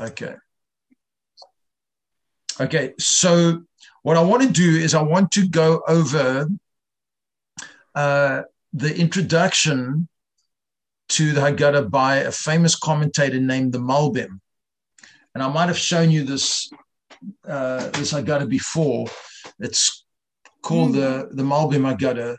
Okay. 0.00 0.34
Okay, 2.58 2.94
so 2.98 3.62
what 4.02 4.16
I 4.16 4.22
want 4.22 4.42
to 4.42 4.48
do 4.48 4.76
is 4.78 4.94
I 4.94 5.02
want 5.02 5.30
to 5.32 5.46
go 5.46 5.82
over 5.86 6.48
uh, 7.94 8.42
the 8.72 8.96
introduction 8.96 10.08
to 11.10 11.32
the 11.32 11.40
Haggadah 11.40 11.90
by 11.90 12.16
a 12.16 12.32
famous 12.32 12.76
commentator 12.76 13.40
named 13.40 13.72
the 13.72 13.78
Malbim. 13.78 14.40
And 15.34 15.42
I 15.42 15.48
might 15.48 15.66
have 15.66 15.78
shown 15.78 16.10
you 16.10 16.24
this 16.24 16.70
uh, 17.46 17.90
this 17.90 18.12
Haggadah 18.12 18.48
before. 18.48 19.06
It's 19.58 20.06
called 20.62 20.94
the, 20.94 21.28
the 21.32 21.42
Malbim 21.42 21.84
Haggadah. 21.90 22.36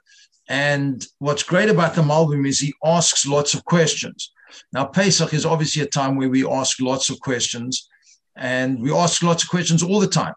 And 0.49 1.05
what's 1.19 1.43
great 1.43 1.69
about 1.69 1.93
the 1.93 2.01
Malbim 2.01 2.47
is 2.47 2.59
he 2.59 2.73
asks 2.83 3.27
lots 3.27 3.53
of 3.53 3.63
questions. 3.65 4.31
Now, 4.73 4.85
Pesach 4.85 5.33
is 5.33 5.45
obviously 5.45 5.81
a 5.81 5.87
time 5.87 6.15
where 6.15 6.29
we 6.29 6.47
ask 6.47 6.79
lots 6.79 7.09
of 7.09 7.19
questions, 7.19 7.89
and 8.35 8.81
we 8.81 8.91
ask 8.91 9.21
lots 9.23 9.43
of 9.43 9.49
questions 9.49 9.83
all 9.83 9.99
the 9.99 10.07
time. 10.07 10.33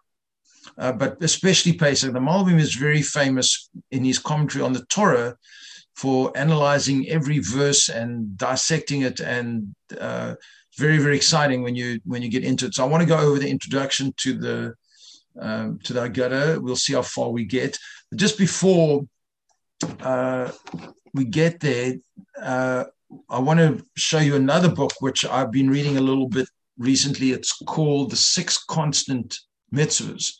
Uh, 0.77 0.91
but 0.91 1.17
especially 1.21 1.73
Pesach, 1.73 2.11
the 2.11 2.19
Malbim 2.19 2.59
is 2.59 2.75
very 2.75 3.01
famous 3.01 3.69
in 3.91 4.03
his 4.03 4.19
commentary 4.19 4.63
on 4.63 4.73
the 4.73 4.85
Torah 4.85 5.37
for 5.95 6.31
analyzing 6.35 7.07
every 7.07 7.39
verse 7.39 7.87
and 7.87 8.37
dissecting 8.37 9.01
it, 9.03 9.21
and 9.21 9.73
uh, 9.99 10.35
very 10.77 10.97
very 10.97 11.15
exciting 11.15 11.63
when 11.63 11.75
you 11.75 11.99
when 12.03 12.21
you 12.21 12.29
get 12.29 12.43
into 12.43 12.65
it. 12.65 12.75
So 12.75 12.83
I 12.83 12.87
want 12.87 13.01
to 13.01 13.07
go 13.07 13.17
over 13.17 13.39
the 13.39 13.49
introduction 13.49 14.13
to 14.17 14.33
the 14.37 14.75
um, 15.39 15.79
to 15.83 15.93
the 15.93 16.01
Haggadah. 16.01 16.61
We'll 16.61 16.75
see 16.75 16.93
how 16.93 17.01
far 17.01 17.29
we 17.29 17.45
get. 17.45 17.77
But 18.09 18.19
just 18.19 18.37
before 18.37 19.07
uh, 20.01 20.51
we 21.13 21.25
get 21.25 21.59
there, 21.59 21.95
uh, 22.41 22.85
I 23.29 23.39
want 23.39 23.59
to 23.59 23.85
show 23.95 24.19
you 24.19 24.35
another 24.35 24.69
book 24.69 24.93
which 24.99 25.25
I've 25.25 25.51
been 25.51 25.69
reading 25.69 25.97
a 25.97 26.01
little 26.01 26.27
bit 26.27 26.47
recently. 26.77 27.31
It's 27.31 27.53
called 27.65 28.11
The 28.11 28.15
Six 28.15 28.63
Constant 28.65 29.37
Mitzvahs. 29.73 30.31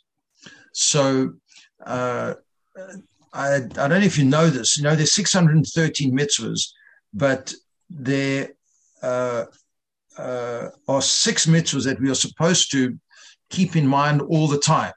So 0.74 1.34
uh, 1.86 2.36
I, 3.34 3.56
I 3.56 3.60
don't 3.60 3.90
know 3.90 3.98
if 3.98 4.18
you 4.18 4.26
know 4.26 4.50
this. 4.50 4.78
You 4.78 4.84
know, 4.84 4.96
there's 4.96 5.14
613 5.14 6.18
mitzvahs, 6.18 6.70
but 7.14 7.54
there 7.90 8.50
uh, 9.02 9.46
uh, 10.18 10.70
are 10.88 11.02
six 11.02 11.46
mitzvahs 11.46 11.86
that 11.86 12.00
we 12.00 12.10
are 12.10 12.16
supposed 12.16 12.72
to 12.72 12.98
keep 13.50 13.76
in 13.76 13.88
mind 13.88 14.22
all 14.22 14.48
the 14.48 14.60
time. 14.60 14.94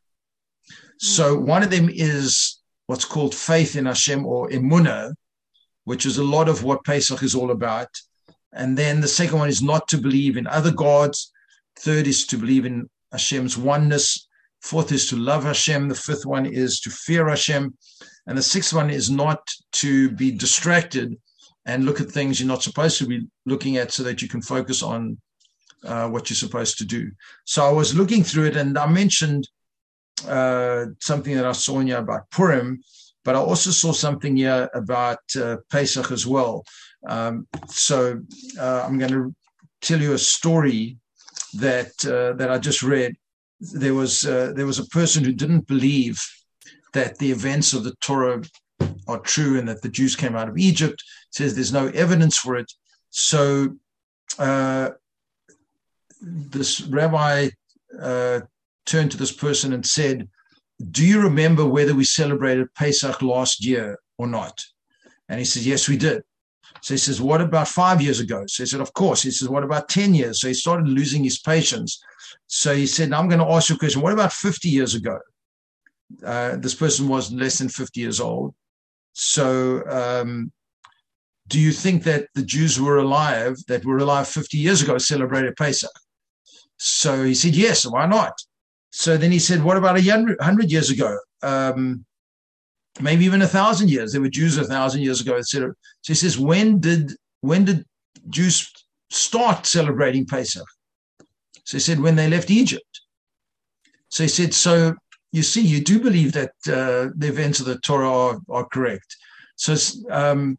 So 0.99 1.37
mm. 1.37 1.43
one 1.43 1.63
of 1.63 1.71
them 1.71 1.89
is 1.93 2.61
what's 2.87 3.05
called 3.05 3.35
faith 3.35 3.77
in 3.77 3.87
Hashem 3.87 4.25
or 4.25 4.49
emunah, 4.51 5.15
which 5.89 6.05
is 6.05 6.19
a 6.19 6.31
lot 6.37 6.51
of 6.51 6.65
what 6.65 6.85
Pesach 6.85 7.23
is 7.23 7.35
all 7.35 7.51
about. 7.51 7.89
And 8.53 8.77
then 8.77 9.01
the 9.01 9.09
second 9.09 9.39
one 9.39 9.49
is 9.49 9.63
not 9.63 9.89
to 9.89 9.97
believe 9.97 10.37
in 10.37 10.47
other 10.47 10.71
gods. 10.71 11.33
Third 11.79 12.07
is 12.07 12.27
to 12.27 12.37
believe 12.37 12.67
in 12.67 12.91
Hashem's 13.11 13.57
oneness. 13.57 14.29
Fourth 14.61 14.93
is 14.93 15.09
to 15.09 15.17
love 15.17 15.45
Hashem. 15.45 15.89
The 15.89 15.95
fifth 15.95 16.27
one 16.27 16.45
is 16.45 16.81
to 16.81 16.91
fear 16.91 17.27
Hashem. 17.27 17.75
And 18.27 18.37
the 18.37 18.43
sixth 18.43 18.75
one 18.75 18.91
is 18.91 19.11
not 19.11 19.41
to 19.81 20.11
be 20.11 20.31
distracted 20.31 21.17
and 21.65 21.87
look 21.87 22.03
at 22.03 22.11
things 22.11 22.39
you're 22.39 22.55
not 22.55 22.63
supposed 22.63 22.99
to 22.99 23.07
be 23.07 23.27
looking 23.47 23.79
at 23.79 23.91
so 23.91 24.03
that 24.03 24.21
you 24.21 24.29
can 24.29 24.43
focus 24.43 24.83
on 24.83 25.17
uh, 25.85 26.07
what 26.11 26.29
you're 26.29 26.45
supposed 26.45 26.77
to 26.79 26.85
do. 26.85 27.11
So 27.47 27.65
I 27.65 27.73
was 27.73 27.97
looking 27.97 28.23
through 28.25 28.49
it 28.49 28.57
and 28.57 28.77
I 28.77 28.87
mentioned 28.87 29.49
uh, 30.27 30.87
something 31.01 31.35
that 31.35 31.47
I 31.47 31.53
saw 31.53 31.81
in 31.81 31.87
here 31.87 31.99
about 31.99 32.31
Purim, 32.31 32.83
but 33.29 33.37
I 33.37 33.41
also 33.41 33.71
saw 33.71 33.93
something 33.93 34.39
here 34.39 34.71
about 34.73 35.21
uh, 35.37 35.59
Pesach 35.71 36.11
as 36.11 36.27
well. 36.27 36.65
Um, 37.07 37.47
so 37.67 38.23
uh, 38.59 38.83
I'm 38.87 38.97
going 38.99 39.13
to 39.13 39.35
tell 39.83 40.01
you 40.01 40.15
a 40.15 40.19
story 40.37 40.97
that 41.53 41.93
uh, 42.07 42.33
that 42.39 42.51
I 42.51 42.57
just 42.57 42.83
read. 42.83 43.13
There 43.61 43.93
was 43.93 44.25
uh, 44.25 44.55
there 44.57 44.65
was 44.65 44.79
a 44.79 44.87
person 44.87 45.25
who 45.25 45.35
didn't 45.35 45.67
believe 45.67 46.19
that 46.95 47.19
the 47.19 47.31
events 47.31 47.75
of 47.75 47.85
the 47.85 47.95
Torah 48.01 48.43
are 49.07 49.19
true 49.19 49.59
and 49.59 49.69
that 49.69 49.83
the 49.83 49.91
Jews 49.91 50.17
came 50.17 50.35
out 50.35 50.49
of 50.49 50.57
Egypt. 50.57 51.05
Says 51.31 51.55
there's 51.55 51.79
no 51.81 51.89
evidence 51.89 52.39
for 52.39 52.57
it. 52.57 52.73
So 53.11 53.77
uh, 54.39 54.89
this 56.23 56.81
rabbi 56.81 57.51
uh, 58.01 58.41
turned 58.87 59.11
to 59.11 59.19
this 59.19 59.33
person 59.33 59.75
and 59.75 59.85
said, 59.85 60.31
do 60.91 61.05
you 61.05 61.21
remember 61.21 61.67
whether 61.67 61.95
we 61.95 62.05
celebrated 62.05 62.73
Pesach 62.75 63.21
last 63.23 63.65
year 63.65 63.99
or 64.17 64.27
not? 64.27 64.63
And 65.29 65.39
he 65.39 65.45
says, 65.45 65.67
Yes, 65.67 65.89
we 65.89 65.97
did. 65.97 66.23
So 66.83 66.95
he 66.95 66.99
says, 66.99 67.21
What 67.21 67.41
about 67.41 67.69
five 67.69 68.01
years 68.01 68.21
ago? 68.21 68.45
So 68.47 68.63
he 68.63 68.67
said, 68.67 68.81
Of 68.81 68.93
course. 68.93 69.23
He 69.23 69.31
says, 69.31 69.49
What 69.49 69.65
about 69.65 69.89
10 69.89 70.15
years? 70.15 70.41
So 70.41 70.49
he 70.49 70.55
started 70.55 70.89
losing 70.89 71.25
his 71.25 71.39
patience. 71.39 72.01
So 72.47 72.75
he 72.75 72.87
said, 72.87 73.13
I'm 73.13 73.29
going 73.29 73.41
to 73.41 73.53
ask 73.53 73.69
you 73.69 73.77
a 73.77 73.79
question. 73.79 74.03
What 74.03 74.13
about 74.13 74.33
50 74.33 74.69
years 74.69 74.95
ago? 74.95 75.19
Uh, 76.25 76.57
this 76.57 76.75
person 76.75 77.09
was 77.09 77.33
less 77.33 77.59
than 77.59 77.69
50 77.69 78.01
years 78.01 78.21
old. 78.21 78.55
So 79.13 79.83
um, 79.89 80.53
do 81.49 81.59
you 81.59 81.73
think 81.73 82.05
that 82.05 82.29
the 82.35 82.43
Jews 82.43 82.81
were 82.81 82.99
alive, 82.99 83.57
that 83.67 83.85
were 83.85 83.99
alive 83.99 84.29
50 84.29 84.57
years 84.57 84.81
ago, 84.81 84.97
celebrated 84.99 85.57
Pesach? 85.57 85.91
So 86.77 87.25
he 87.25 87.35
said, 87.35 87.57
Yes, 87.57 87.85
why 87.85 88.07
not? 88.07 88.35
So 88.91 89.17
then 89.17 89.33
he 89.33 89.39
said, 89.39 89.63
what 89.63 89.77
about 89.77 89.99
a 89.99 90.37
hundred 90.41 90.71
years 90.71 90.91
ago? 90.91 91.19
Um, 91.43 92.05
maybe 93.01 93.25
even 93.25 93.43
a 93.43 93.47
thousand 93.47 93.91
years. 93.91 94.13
There 94.13 94.21
were 94.21 94.29
Jews 94.29 94.57
a 94.57 94.65
thousand 94.65 95.03
years 95.03 95.21
ago, 95.21 95.37
etc. 95.37 95.75
So 96.03 96.13
he 96.13 96.15
says, 96.15 96.39
when 96.39 96.81
did 96.81 97.13
when 97.41 97.65
did 97.65 97.85
Jews 98.29 98.73
start 99.11 99.67
celebrating 99.67 100.27
Pesach? 100.27 100.67
So 101.65 101.77
he 101.77 101.81
said, 101.81 102.01
when 102.01 102.17
they 102.17 102.29
left 102.29 102.51
Egypt. 102.51 103.03
So 104.09 104.25
he 104.25 104.29
said, 104.29 104.55
so 104.55 104.95
you 105.33 105.43
see, 105.43 105.61
you 105.61 105.83
do 105.83 106.01
believe 106.01 106.33
that 106.33 106.53
uh, 106.67 107.13
the 107.15 107.29
events 107.29 107.61
of 107.61 107.67
the 107.67 107.79
Torah 107.81 108.11
are, 108.11 108.39
are 108.49 108.67
correct. 108.67 109.17
So 109.57 109.77
um, 110.11 110.59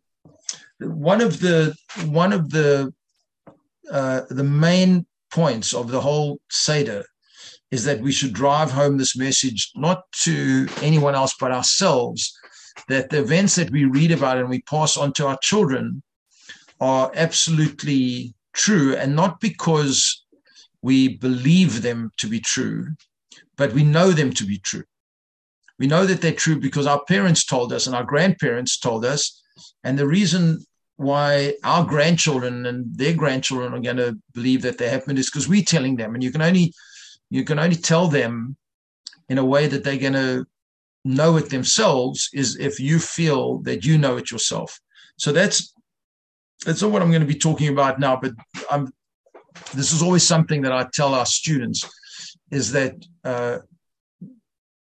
one 0.79 1.21
of 1.21 1.39
the 1.39 1.75
one 2.05 2.31
of 2.31 2.51
the 2.51 2.93
uh, 3.91 4.21
the 4.29 4.43
main 4.43 5.05
points 5.31 5.73
of 5.73 5.89
the 5.89 5.99
whole 5.99 6.39
Seder 6.49 7.03
is 7.71 7.83
that 7.85 8.01
we 8.01 8.11
should 8.11 8.33
drive 8.33 8.71
home 8.71 8.97
this 8.97 9.15
message 9.15 9.71
not 9.75 10.03
to 10.11 10.67
anyone 10.81 11.15
else 11.15 11.35
but 11.39 11.51
ourselves 11.51 12.35
that 12.87 13.09
the 13.09 13.19
events 13.19 13.55
that 13.55 13.69
we 13.69 13.85
read 13.85 14.11
about 14.11 14.37
and 14.37 14.49
we 14.49 14.61
pass 14.61 14.97
on 14.97 15.13
to 15.13 15.27
our 15.27 15.37
children 15.41 16.01
are 16.79 17.11
absolutely 17.15 18.33
true 18.53 18.95
and 18.95 19.15
not 19.15 19.39
because 19.39 20.25
we 20.81 21.17
believe 21.17 21.81
them 21.81 22.11
to 22.17 22.27
be 22.27 22.39
true 22.39 22.87
but 23.59 23.73
we 23.73 23.83
know 23.83 24.11
them 24.11 24.31
to 24.31 24.45
be 24.45 24.57
true. 24.57 24.85
We 25.79 25.87
know 25.87 26.05
that 26.05 26.21
they're 26.21 26.31
true 26.31 26.59
because 26.59 26.87
our 26.87 27.03
parents 27.03 27.43
told 27.43 27.73
us 27.73 27.87
and 27.87 27.95
our 27.95 28.05
grandparents 28.05 28.79
told 28.79 29.03
us 29.03 29.41
and 29.83 29.99
the 29.99 30.07
reason 30.07 30.63
why 30.95 31.55
our 31.63 31.85
grandchildren 31.85 32.65
and 32.65 32.85
their 32.97 33.13
grandchildren 33.13 33.73
are 33.73 33.81
going 33.81 33.97
to 33.97 34.17
believe 34.33 34.61
that 34.61 34.77
they 34.77 34.89
happened 34.89 35.19
is 35.19 35.29
because 35.29 35.47
we're 35.47 35.63
telling 35.63 35.97
them 35.97 36.13
and 36.13 36.23
you 36.23 36.31
can 36.31 36.41
only 36.41 36.73
you 37.29 37.43
can 37.43 37.59
only 37.59 37.75
tell 37.75 38.07
them 38.07 38.55
in 39.29 39.37
a 39.37 39.45
way 39.45 39.67
that 39.67 39.83
they're 39.83 39.97
going 39.97 40.13
to 40.13 40.45
know 41.05 41.37
it 41.37 41.49
themselves 41.49 42.29
is 42.33 42.57
if 42.57 42.79
you 42.79 42.99
feel 42.99 43.59
that 43.59 43.85
you 43.85 43.97
know 43.97 44.17
it 44.17 44.31
yourself. 44.31 44.79
So 45.17 45.31
that's 45.31 45.73
that's 46.65 46.81
not 46.81 46.91
what 46.91 47.01
I'm 47.01 47.09
going 47.09 47.21
to 47.21 47.27
be 47.27 47.35
talking 47.35 47.69
about 47.69 47.99
now, 47.99 48.19
but 48.21 48.33
I'm 48.69 48.91
this 49.73 49.91
is 49.91 50.01
always 50.01 50.23
something 50.23 50.61
that 50.61 50.71
I 50.71 50.87
tell 50.93 51.13
our 51.13 51.25
students 51.25 51.87
is 52.51 52.71
that 52.71 52.95
uh, 53.23 53.59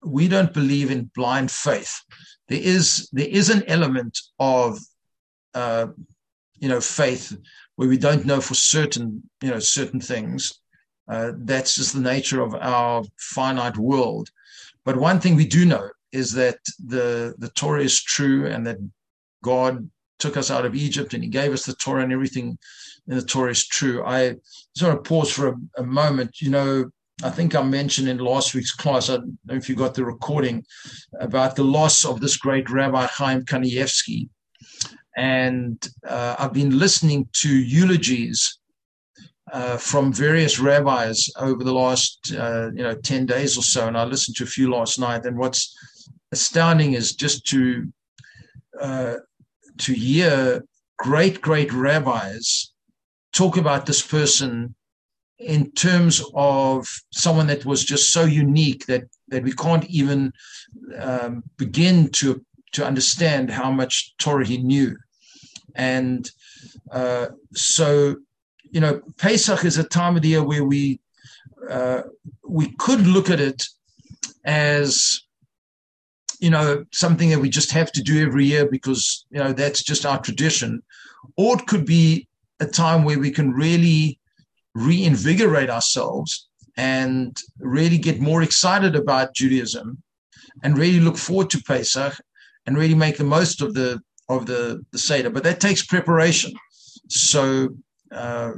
we 0.04 0.28
don't 0.28 0.54
believe 0.54 0.92
in 0.92 1.12
blind 1.16 1.52
faith. 1.52 2.02
There 2.48 2.62
is 2.62 3.10
there 3.12 3.28
is 3.28 3.50
an 3.50 3.64
element 3.68 4.18
of 4.40 4.80
uh, 5.54 5.88
you 6.60 6.70
know 6.70 6.80
faith 6.80 7.38
where 7.76 7.90
we 7.90 7.98
don't 7.98 8.26
know 8.26 8.42
for 8.42 8.56
certain 8.56 9.30
you 9.42 9.50
know 9.50 9.60
certain 9.60 10.00
things, 10.00 10.62
uh, 11.08 11.32
that's 11.38 11.76
just 11.76 11.94
the 11.94 12.02
nature 12.02 12.42
of 12.42 12.54
our 12.56 13.04
finite 13.18 13.78
world. 13.78 14.30
But 14.84 14.98
one 14.98 15.20
thing 15.20 15.36
we 15.36 15.48
do 15.48 15.66
know 15.66 15.90
is 16.12 16.32
that 16.34 16.60
the, 16.86 17.36
the 17.38 17.50
Torah 17.50 17.84
is 17.84 18.02
true 18.02 18.48
and 18.48 18.66
that 18.68 18.78
God 19.44 19.90
took 20.20 20.38
us 20.38 20.50
out 20.50 20.66
of 20.66 20.76
Egypt 20.76 21.14
and 21.14 21.24
he 21.24 21.30
gave 21.30 21.54
us 21.54 21.66
the 21.66 21.76
Torah 21.76 22.04
and 22.04 22.14
everything 22.14 22.58
in 23.08 23.16
the 23.16 23.22
Torah 23.22 23.52
is 23.52 23.68
true. 23.68 24.04
I 24.04 24.36
just 24.76 24.84
want 24.88 25.04
to 25.04 25.08
pause 25.10 25.32
for 25.32 25.50
a, 25.50 25.56
a 25.78 25.84
moment. 25.84 26.42
You 26.42 26.50
know, 26.50 26.90
I 27.24 27.30
think 27.30 27.56
I 27.56 27.64
mentioned 27.64 28.08
in 28.08 28.18
last 28.18 28.54
week's 28.54 28.74
class, 28.74 29.10
I 29.10 29.18
don't 29.18 29.38
know 29.46 29.56
if 29.56 29.70
you 29.70 29.76
got 29.76 29.96
the 29.96 30.06
recording, 30.06 30.66
about 31.20 31.56
the 31.56 31.64
loss 31.64 32.06
of 32.06 32.20
this 32.20 32.38
great 32.38 32.70
Rabbi 32.70 33.06
Chaim 33.08 33.44
Kanievsky. 33.44 34.30
And 35.16 35.88
uh, 36.08 36.36
I've 36.38 36.54
been 36.54 36.78
listening 36.78 37.28
to 37.34 37.50
eulogies 37.50 38.60
uh, 39.52 39.78
from 39.78 40.12
various 40.12 40.60
rabbis 40.60 41.30
over 41.38 41.64
the 41.64 41.74
last 41.74 42.34
uh, 42.38 42.70
you 42.74 42.84
know 42.84 42.96
10 42.96 43.26
days 43.26 43.58
or 43.58 43.64
so. 43.64 43.88
And 43.88 43.98
i 43.98 44.04
listened 44.04 44.36
to 44.38 44.44
a 44.44 44.48
few 44.48 44.70
last 44.70 45.00
night. 45.00 45.26
And 45.26 45.38
what's 45.38 45.76
astounding 46.32 46.94
is 46.94 47.16
just 47.16 47.46
to 47.48 47.88
uh, 48.80 49.16
to 49.78 49.94
hear 49.94 50.64
great 50.98 51.42
great 51.42 51.72
rabbis 51.72 52.74
talk 53.32 53.58
about 53.58 53.86
this 53.86 54.02
person 54.02 54.76
in 55.40 55.72
terms 55.72 56.24
of 56.34 56.88
someone 57.12 57.48
that 57.48 57.66
was 57.66 57.86
just 57.86 58.12
so 58.12 58.26
unique 58.26 58.86
that 58.88 59.04
that 59.28 59.44
we 59.44 59.52
can't 59.54 59.86
even 59.86 60.32
um, 61.00 61.44
begin 61.58 62.10
to 62.10 62.44
to 62.74 62.86
understand 62.86 63.50
how 63.50 63.72
much 63.72 64.16
Torah 64.18 64.46
he 64.46 64.58
knew, 64.58 64.98
and 65.76 66.30
uh, 66.92 67.28
so 67.54 68.18
you 68.72 68.80
know 68.80 69.02
Pesach 69.18 69.66
is 69.66 69.78
a 69.78 69.84
time 69.84 70.16
of 70.16 70.22
the 70.22 70.30
year 70.30 70.44
where 70.44 70.64
we 70.64 71.00
uh, 71.70 72.04
we 72.48 72.72
could 72.78 73.06
look 73.06 73.30
at 73.30 73.40
it 73.40 73.64
as 74.46 75.22
you 76.40 76.50
know 76.50 76.86
something 76.92 77.30
that 77.30 77.40
we 77.40 77.50
just 77.50 77.72
have 77.72 77.92
to 77.92 78.02
do 78.02 78.26
every 78.26 78.46
year 78.46 78.68
because 78.70 79.26
you 79.30 79.40
know 79.40 79.54
that's 79.54 79.84
just 79.84 80.06
our 80.06 80.22
tradition, 80.22 80.84
or 81.36 81.58
it 81.58 81.68
could 81.68 81.86
be 81.86 82.28
a 82.60 82.66
time 82.66 83.04
where 83.04 83.20
we 83.20 83.32
can 83.32 83.52
really 83.52 84.20
reinvigorate 84.74 85.70
ourselves 85.70 86.48
and 86.78 87.38
really 87.60 87.98
get 87.98 88.20
more 88.20 88.44
excited 88.44 88.96
about 88.96 89.34
Judaism 89.34 90.02
and 90.64 90.78
really 90.78 91.00
look 91.00 91.18
forward 91.18 91.50
to 91.50 91.64
Pesach 91.64 92.14
and 92.66 92.78
really 92.78 92.96
make 92.96 93.18
the 93.18 93.24
most 93.24 93.62
of 93.62 93.74
the 93.74 94.02
of 94.30 94.46
the, 94.46 94.86
the 94.92 94.98
Seder. 94.98 95.30
But 95.30 95.44
that 95.44 95.60
takes 95.60 95.86
preparation. 95.86 96.54
So 97.08 97.70
uh, 98.12 98.54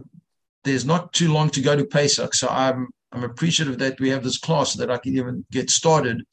there's 0.64 0.86
not 0.86 1.14
too 1.14 1.32
long 1.32 1.50
to 1.52 1.62
go 1.62 1.76
to 1.76 1.86
Pesach. 1.86 2.34
So 2.34 2.48
I'm 2.48 2.90
I'm 3.12 3.24
appreciative 3.24 3.80
that 3.80 4.00
we 4.00 4.10
have 4.10 4.24
this 4.24 4.38
class 4.38 4.74
that 4.76 4.92
I 4.92 4.98
can 4.98 5.16
even 5.18 5.46
get 5.52 5.70
started. 5.70 6.24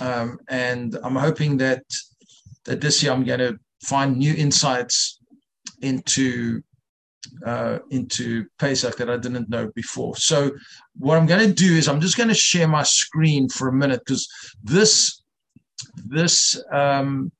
Um, 0.00 0.38
and 0.48 0.98
I'm 1.02 1.16
hoping 1.16 1.56
that 1.58 1.82
that 2.64 2.80
this 2.80 3.02
year 3.02 3.12
I'm 3.12 3.24
going 3.24 3.40
to 3.40 3.58
find 3.82 4.18
new 4.18 4.34
insights 4.34 5.18
into 5.80 6.62
uh, 7.46 7.78
into 7.90 8.46
Pesach 8.58 8.96
that 8.96 9.10
I 9.10 9.16
didn't 9.16 9.48
know 9.48 9.70
before. 9.74 10.16
So 10.16 10.50
what 10.98 11.16
I'm 11.16 11.26
going 11.26 11.46
to 11.46 11.54
do 11.54 11.74
is 11.76 11.88
I'm 11.88 12.00
just 12.00 12.16
going 12.16 12.28
to 12.28 12.34
share 12.34 12.68
my 12.68 12.82
screen 12.82 13.48
for 13.48 13.68
a 13.68 13.72
minute 13.72 14.00
because 14.04 14.28
this 14.62 15.22
this 16.06 16.60
um, 16.72 17.32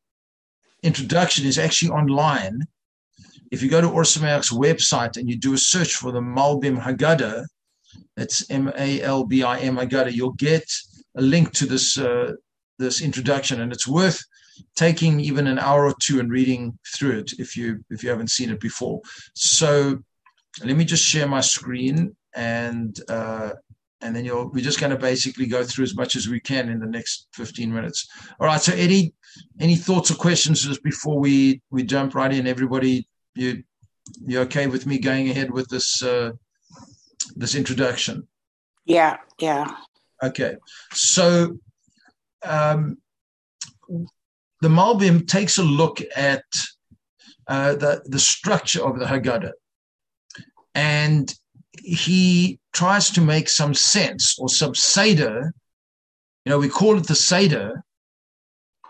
introduction 0.82 1.46
is 1.46 1.58
actually 1.58 1.90
online. 1.90 2.62
If 3.50 3.62
you 3.62 3.68
go 3.68 3.80
to 3.80 3.88
Ohr 3.88 4.02
Somayach's 4.02 4.50
website 4.50 5.16
and 5.16 5.28
you 5.28 5.36
do 5.36 5.54
a 5.54 5.58
search 5.58 5.96
for 5.96 6.12
the 6.12 6.20
Malbim 6.20 6.80
Haggadah, 6.80 7.44
that's 8.16 8.48
M 8.50 8.72
A 8.76 9.02
L 9.02 9.24
B 9.24 9.42
I 9.42 9.58
M 9.58 9.76
Haggadah, 9.76 10.12
you'll 10.12 10.32
get 10.32 10.64
a 11.16 11.22
link 11.22 11.52
to 11.52 11.66
this 11.66 11.98
uh, 11.98 12.32
this 12.78 13.02
introduction, 13.02 13.60
and 13.60 13.72
it's 13.72 13.88
worth 13.88 14.22
taking 14.76 15.20
even 15.20 15.46
an 15.46 15.58
hour 15.58 15.86
or 15.86 15.94
two 16.00 16.20
and 16.20 16.30
reading 16.30 16.78
through 16.94 17.18
it 17.18 17.32
if 17.38 17.56
you 17.56 17.84
if 17.90 18.02
you 18.02 18.10
haven't 18.10 18.30
seen 18.30 18.50
it 18.50 18.60
before. 18.60 19.00
So 19.34 19.98
let 20.64 20.76
me 20.76 20.84
just 20.84 21.04
share 21.04 21.28
my 21.28 21.40
screen 21.40 22.14
and 22.34 22.98
uh, 23.08 23.50
and 24.02 24.14
then 24.14 24.24
you'll 24.24 24.50
we're 24.50 24.64
just 24.64 24.80
going 24.80 24.90
to 24.90 24.98
basically 24.98 25.46
go 25.46 25.64
through 25.64 25.84
as 25.84 25.96
much 25.96 26.16
as 26.16 26.28
we 26.28 26.40
can 26.40 26.68
in 26.68 26.80
the 26.80 26.86
next 26.86 27.28
15 27.34 27.72
minutes. 27.72 28.08
All 28.38 28.46
right. 28.46 28.60
So 28.60 28.72
any 28.74 29.12
any 29.58 29.76
thoughts 29.76 30.10
or 30.10 30.14
questions 30.14 30.64
just 30.64 30.82
before 30.82 31.18
we 31.18 31.60
we 31.70 31.82
jump 31.82 32.14
right 32.14 32.32
in? 32.32 32.46
Everybody, 32.46 33.06
you 33.34 33.62
you 34.26 34.40
okay 34.40 34.66
with 34.66 34.86
me 34.86 34.98
going 34.98 35.30
ahead 35.30 35.50
with 35.50 35.68
this 35.68 36.02
uh, 36.02 36.32
this 37.36 37.54
introduction? 37.54 38.26
Yeah. 38.84 39.18
Yeah. 39.38 39.76
Okay. 40.22 40.56
So 40.92 41.58
um, 42.44 42.98
the 44.60 44.68
Malbim 44.68 45.26
takes 45.26 45.58
a 45.58 45.62
look 45.62 46.00
at 46.16 46.44
uh, 47.46 47.74
the, 47.74 48.02
the 48.06 48.18
structure 48.18 48.84
of 48.84 48.98
the 48.98 49.06
Haggadah 49.06 49.52
and 50.74 51.34
he 51.82 52.58
tries 52.72 53.10
to 53.10 53.20
make 53.20 53.48
some 53.48 53.74
sense 53.74 54.38
or 54.38 54.48
some 54.48 54.74
Seder. 54.74 55.52
You 56.44 56.50
know, 56.50 56.58
we 56.58 56.68
call 56.68 56.98
it 56.98 57.06
the 57.06 57.14
Seder 57.14 57.82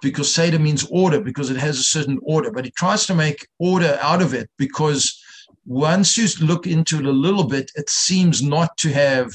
because 0.03 0.35
Seder 0.35 0.59
means 0.59 0.87
order 0.91 1.21
because 1.21 1.51
it 1.51 1.57
has 1.57 1.79
a 1.79 1.85
certain 1.85 2.19
order, 2.23 2.51
but 2.51 2.65
he 2.65 2.71
tries 2.73 3.07
to 3.07 3.15
make 3.15 3.47
order 3.59 3.99
out 4.01 4.23
of 4.23 4.35
it 4.35 4.49
because 4.57 5.23
once 5.67 6.17
you 6.17 6.27
look 6.45 6.67
into 6.67 6.99
it 6.99 7.07
a 7.07 7.13
little 7.13 7.45
bit, 7.45 7.71
it 7.75 7.89
seems 7.91 8.43
not 8.43 8.77
to 8.79 8.93
have 8.93 9.33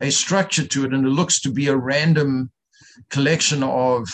a 0.00 0.10
structure 0.10 0.66
to 0.66 0.84
it 0.84 0.92
and 0.92 1.06
it 1.06 1.10
looks 1.10 1.40
to 1.40 1.50
be 1.50 1.68
a 1.68 1.76
random 1.76 2.50
collection 3.10 3.62
of 3.62 4.08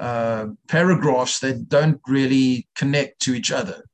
uh, 0.00 0.46
paragraphs 0.68 1.40
that 1.40 1.68
don't 1.68 2.00
really 2.06 2.66
connect 2.74 3.20
to 3.20 3.34
each 3.34 3.50
other. 3.50 3.84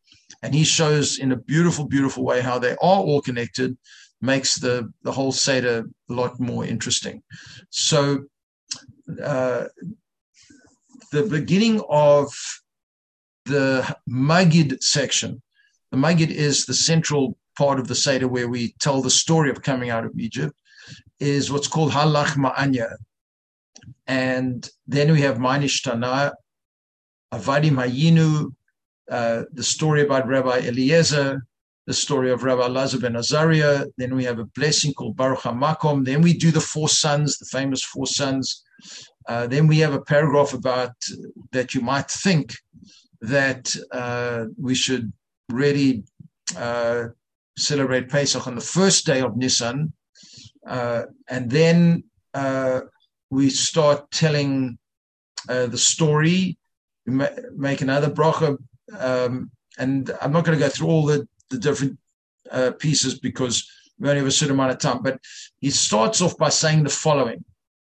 And 0.43 0.55
he 0.55 0.64
shows 0.64 1.19
in 1.19 1.32
a 1.32 1.37
beautiful, 1.37 1.87
beautiful 1.87 2.25
way 2.25 2.41
how 2.41 2.58
they 2.58 2.73
are 2.73 2.76
all 2.76 3.23
connected, 3.23 3.76
makes 4.20 4.56
the, 4.56 4.93
the 5.02 5.12
whole 5.12 5.32
Seder 5.32 5.87
a 6.11 6.12
lot 6.12 6.38
more 6.38 6.64
interesting. 6.64 7.23
So, 7.70 8.25
uh, 9.23 9.64
the 11.11 11.23
beginning 11.23 11.81
of 11.89 12.33
the 13.47 13.97
Magid 14.09 14.83
section, 14.83 15.43
the 15.91 15.97
Magid 15.97 16.31
is 16.31 16.67
the 16.67 16.75
central 16.75 17.37
part 17.56 17.79
of 17.79 17.89
the 17.89 17.95
Seder 17.95 18.29
where 18.29 18.49
we 18.49 18.75
tell 18.81 19.01
the 19.01 19.11
story 19.11 19.51
of 19.51 19.62
coming 19.62 19.91
out 19.91 20.05
of 20.05 20.12
Egypt, 20.19 20.55
is 21.21 21.53
what's 21.53 21.69
called 21.69 21.93
Ha 21.93 22.05
Lachma 22.05 22.53
Anya, 22.59 22.97
and 24.06 24.69
then 24.87 25.12
we 25.12 25.21
have 25.23 25.39
Manishtana, 25.39 26.33
Avadim 27.33 27.73
Hayinu, 27.73 28.53
uh, 29.11 29.43
the 29.53 29.62
story 29.62 30.03
about 30.03 30.27
Rabbi 30.27 30.59
Eliezer, 30.59 31.47
the 31.87 31.95
story 31.95 32.31
of 32.31 32.45
Rabbi 32.45 32.67
Lazar 32.67 32.99
ben 32.99 33.17
Azariah. 33.17 33.85
Then 33.99 34.15
we 34.15 34.25
have 34.25 34.39
a 34.39 34.47
blessing 34.47 34.95
called 34.95 35.17
Baruch 35.17 35.41
HaMakom. 35.41 36.05
Then 36.05 36.23
we 36.23 36.33
do 36.33 36.51
the 36.51 36.61
four 36.61 36.89
sons, 36.89 37.39
the 37.39 37.45
famous 37.47 37.83
four 37.83 38.06
sons. 38.06 38.62
Uh, 39.26 39.47
then 39.47 39.67
we 39.67 39.79
have 39.79 39.94
a 39.94 40.00
paragraph 40.00 40.53
about 40.53 40.93
that 41.53 41.75
you 41.75 41.81
might 41.81 42.11
think 42.11 42.55
that 43.21 43.75
uh, 43.91 44.44
we 44.61 44.75
should 44.75 45.12
really 45.50 46.05
uh, 46.56 47.05
celebrate 47.56 48.09
Pesach 48.09 48.47
on 48.47 48.55
the 48.55 48.61
first 48.61 49.06
day 49.06 49.21
of 49.23 49.37
Nisan. 49.37 49.93
Uh, 50.67 51.03
and 51.29 51.50
then 51.50 52.05
uh, 52.35 52.81
we 53.31 53.49
start 53.49 54.11
telling 54.11 54.79
the 55.47 55.79
story, 55.79 56.56
we 57.06 57.12
ma- 57.12 57.29
make 57.55 57.81
another 57.81 58.11
bracha, 58.11 58.56
um, 58.99 59.50
and 59.79 60.11
I'm 60.20 60.32
not 60.32 60.44
going 60.44 60.59
to 60.59 60.65
go 60.65 60.70
through 60.70 60.88
all 60.88 61.06
the, 61.06 61.27
the 61.50 61.59
different 61.59 61.99
pieces 62.79 63.19
because 63.19 63.69
we 63.99 64.09
only 64.09 64.20
have 64.20 64.29
a 64.29 64.32
certain 64.32 64.55
amount 64.55 64.73
of 64.73 64.79
time. 64.79 65.03
But 65.03 65.20
he 65.61 65.70
starts 65.70 66.20
off 66.20 66.37
by 66.37 66.49
saying 66.49 66.82
the 66.82 66.91
following, 66.91 67.44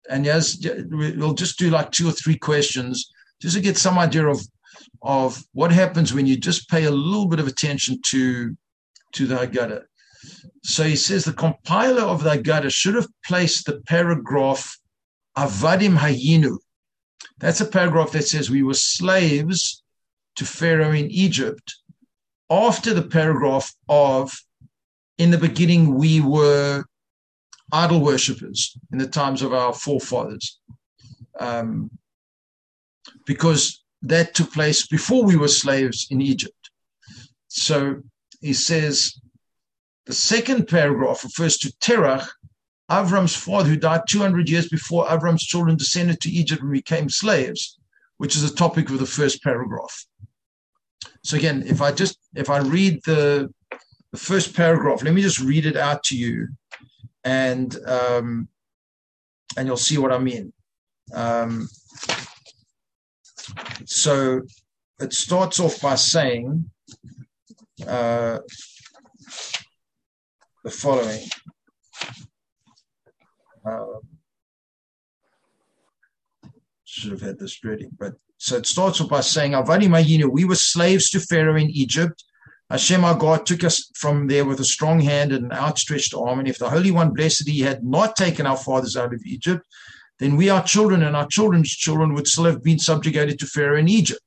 and 0.09 0.25
yes, 0.25 0.57
we'll 0.89 1.33
just 1.33 1.59
do 1.59 1.69
like 1.69 1.91
two 1.91 2.09
or 2.09 2.11
three 2.11 2.37
questions 2.37 3.11
just 3.41 3.55
to 3.55 3.61
get 3.61 3.77
some 3.77 3.97
idea 3.97 4.27
of 4.27 4.41
of 5.01 5.43
what 5.53 5.71
happens 5.71 6.13
when 6.13 6.25
you 6.25 6.35
just 6.35 6.69
pay 6.69 6.85
a 6.85 6.91
little 6.91 7.27
bit 7.27 7.39
of 7.39 7.47
attention 7.47 7.99
to 8.07 8.55
to 9.13 9.27
the 9.27 9.35
Haggadah. 9.35 9.83
So 10.63 10.83
he 10.83 10.95
says 10.95 11.23
the 11.23 11.33
compiler 11.33 12.01
of 12.01 12.23
the 12.23 12.31
Haggadah 12.31 12.71
should 12.71 12.95
have 12.95 13.07
placed 13.25 13.65
the 13.65 13.81
paragraph 13.87 14.77
Avadim 15.37 15.97
Hayinu. 15.97 16.57
That's 17.37 17.61
a 17.61 17.65
paragraph 17.65 18.11
that 18.11 18.27
says 18.27 18.49
we 18.49 18.63
were 18.63 18.73
slaves 18.73 19.83
to 20.35 20.45
Pharaoh 20.45 20.91
in 20.91 21.09
Egypt 21.09 21.75
after 22.49 22.93
the 22.93 23.03
paragraph 23.03 23.73
of 23.87 24.37
in 25.17 25.31
the 25.31 25.37
beginning 25.37 25.95
we 25.95 26.19
were 26.19 26.83
idol 27.71 28.01
worshippers 28.01 28.77
in 28.91 28.97
the 28.97 29.07
times 29.07 29.41
of 29.41 29.53
our 29.53 29.73
forefathers. 29.73 30.59
Um, 31.39 31.91
because 33.25 33.83
that 34.01 34.33
took 34.33 34.51
place 34.53 34.87
before 34.87 35.23
we 35.23 35.35
were 35.35 35.47
slaves 35.47 36.07
in 36.09 36.21
Egypt. 36.21 36.69
So 37.47 38.01
he 38.41 38.53
says 38.53 39.19
the 40.05 40.13
second 40.13 40.67
paragraph 40.67 41.23
refers 41.23 41.57
to 41.57 41.73
Terach, 41.79 42.27
Avram's 42.89 43.35
father, 43.35 43.69
who 43.69 43.77
died 43.77 44.01
200 44.07 44.49
years 44.49 44.67
before 44.67 45.05
Avram's 45.05 45.43
children 45.43 45.77
descended 45.77 46.19
to 46.21 46.29
Egypt 46.31 46.61
and 46.61 46.71
became 46.71 47.09
slaves, 47.09 47.77
which 48.17 48.35
is 48.35 48.49
the 48.49 48.55
topic 48.55 48.89
of 48.89 48.99
the 48.99 49.05
first 49.05 49.43
paragraph. 49.43 50.05
So 51.23 51.37
again, 51.37 51.63
if 51.67 51.81
I 51.81 51.91
just 51.91 52.17
if 52.35 52.49
I 52.49 52.59
read 52.59 53.01
the 53.05 53.53
the 54.11 54.17
first 54.17 54.55
paragraph, 54.55 55.03
let 55.03 55.13
me 55.13 55.21
just 55.21 55.39
read 55.39 55.65
it 55.67 55.77
out 55.77 56.03
to 56.05 56.17
you, 56.17 56.47
and 57.23 57.75
um, 57.85 58.47
and 59.57 59.67
you'll 59.67 59.77
see 59.77 59.97
what 59.97 60.11
I 60.11 60.19
mean. 60.19 60.53
Um, 61.13 61.67
so 63.85 64.41
it 64.99 65.13
starts 65.13 65.59
off 65.59 65.81
by 65.81 65.95
saying 65.95 66.69
uh, 67.87 68.39
the 70.63 70.71
following. 70.71 71.21
Um, 73.65 74.01
should 76.85 77.11
have 77.11 77.21
had 77.21 77.39
this 77.39 77.63
ready, 77.63 77.87
but 77.97 78.13
so 78.37 78.55
it 78.55 78.65
starts 78.65 79.01
off 79.01 79.09
by 79.09 79.19
saying, 79.19 79.51
Avadim 79.51 79.89
Hayinu, 79.89 80.31
we 80.31 80.45
were 80.45 80.55
slaves 80.55 81.09
to 81.11 81.19
Pharaoh 81.19 81.57
in 81.57 81.69
Egypt. 81.69 82.23
Hashem 82.69 83.03
our 83.03 83.15
God 83.15 83.45
took 83.45 83.63
us 83.63 83.91
from 83.95 84.27
there 84.27 84.45
with 84.45 84.59
a 84.59 84.65
strong 84.65 84.99
hand 84.99 85.31
and 85.31 85.45
an 85.45 85.51
outstretched 85.51 86.13
arm. 86.13 86.39
And 86.39 86.47
if 86.47 86.59
the 86.59 86.69
Holy 86.69 86.91
One, 86.91 87.11
blessed 87.11 87.47
He, 87.47 87.61
had 87.61 87.83
not 87.83 88.15
taken 88.15 88.45
our 88.45 88.57
fathers 88.57 88.95
out 88.95 89.13
of 89.13 89.23
Egypt, 89.25 89.65
then 90.19 90.35
we, 90.35 90.49
our 90.49 90.63
children, 90.63 91.03
and 91.03 91.15
our 91.15 91.27
children's 91.27 91.71
children 91.71 92.13
would 92.13 92.27
still 92.27 92.43
have 92.43 92.63
been 92.63 92.77
subjugated 92.77 93.39
to 93.39 93.47
Pharaoh 93.47 93.79
in 93.79 93.87
Egypt. 93.87 94.21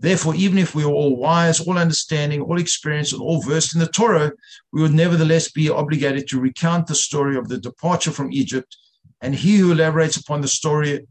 Therefore, 0.00 0.34
even 0.36 0.58
if 0.58 0.74
we 0.74 0.84
were 0.84 0.92
all 0.92 1.16
wise, 1.16 1.60
all 1.60 1.76
understanding, 1.76 2.40
all 2.40 2.58
experienced, 2.58 3.12
and 3.12 3.20
all 3.20 3.42
versed 3.42 3.74
in 3.74 3.80
the 3.80 3.88
Torah, 3.88 4.32
we 4.72 4.80
would 4.80 4.94
nevertheless 4.94 5.50
be 5.50 5.68
obligated 5.68 6.28
to 6.28 6.40
recount 6.40 6.86
the 6.86 6.94
story 6.94 7.36
of 7.36 7.48
the 7.48 7.58
departure 7.58 8.12
from 8.12 8.32
Egypt. 8.32 8.76
And 9.20 9.34
he 9.34 9.56
who 9.56 9.72
elaborates 9.72 10.16
upon 10.16 10.40
the 10.40 10.48
story 10.48 11.06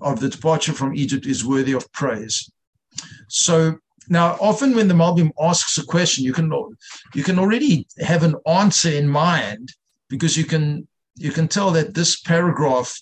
of 0.00 0.20
the 0.20 0.28
departure 0.28 0.72
from 0.72 0.94
Egypt 0.94 1.26
is 1.26 1.44
worthy 1.44 1.72
of 1.72 1.90
praise. 1.92 2.50
So 3.28 3.78
now, 4.10 4.36
often 4.40 4.74
when 4.74 4.88
the 4.88 4.94
Malbim 4.94 5.30
asks 5.40 5.78
a 5.78 5.86
question, 5.86 6.24
you 6.24 6.34
can 6.34 6.52
you 7.14 7.22
can 7.22 7.38
already 7.38 7.86
have 8.00 8.22
an 8.22 8.34
answer 8.46 8.90
in 8.90 9.08
mind 9.08 9.72
because 10.08 10.36
you 10.36 10.44
can 10.44 10.86
you 11.16 11.32
can 11.32 11.48
tell 11.48 11.70
that 11.70 11.94
this 11.94 12.20
paragraph 12.20 12.94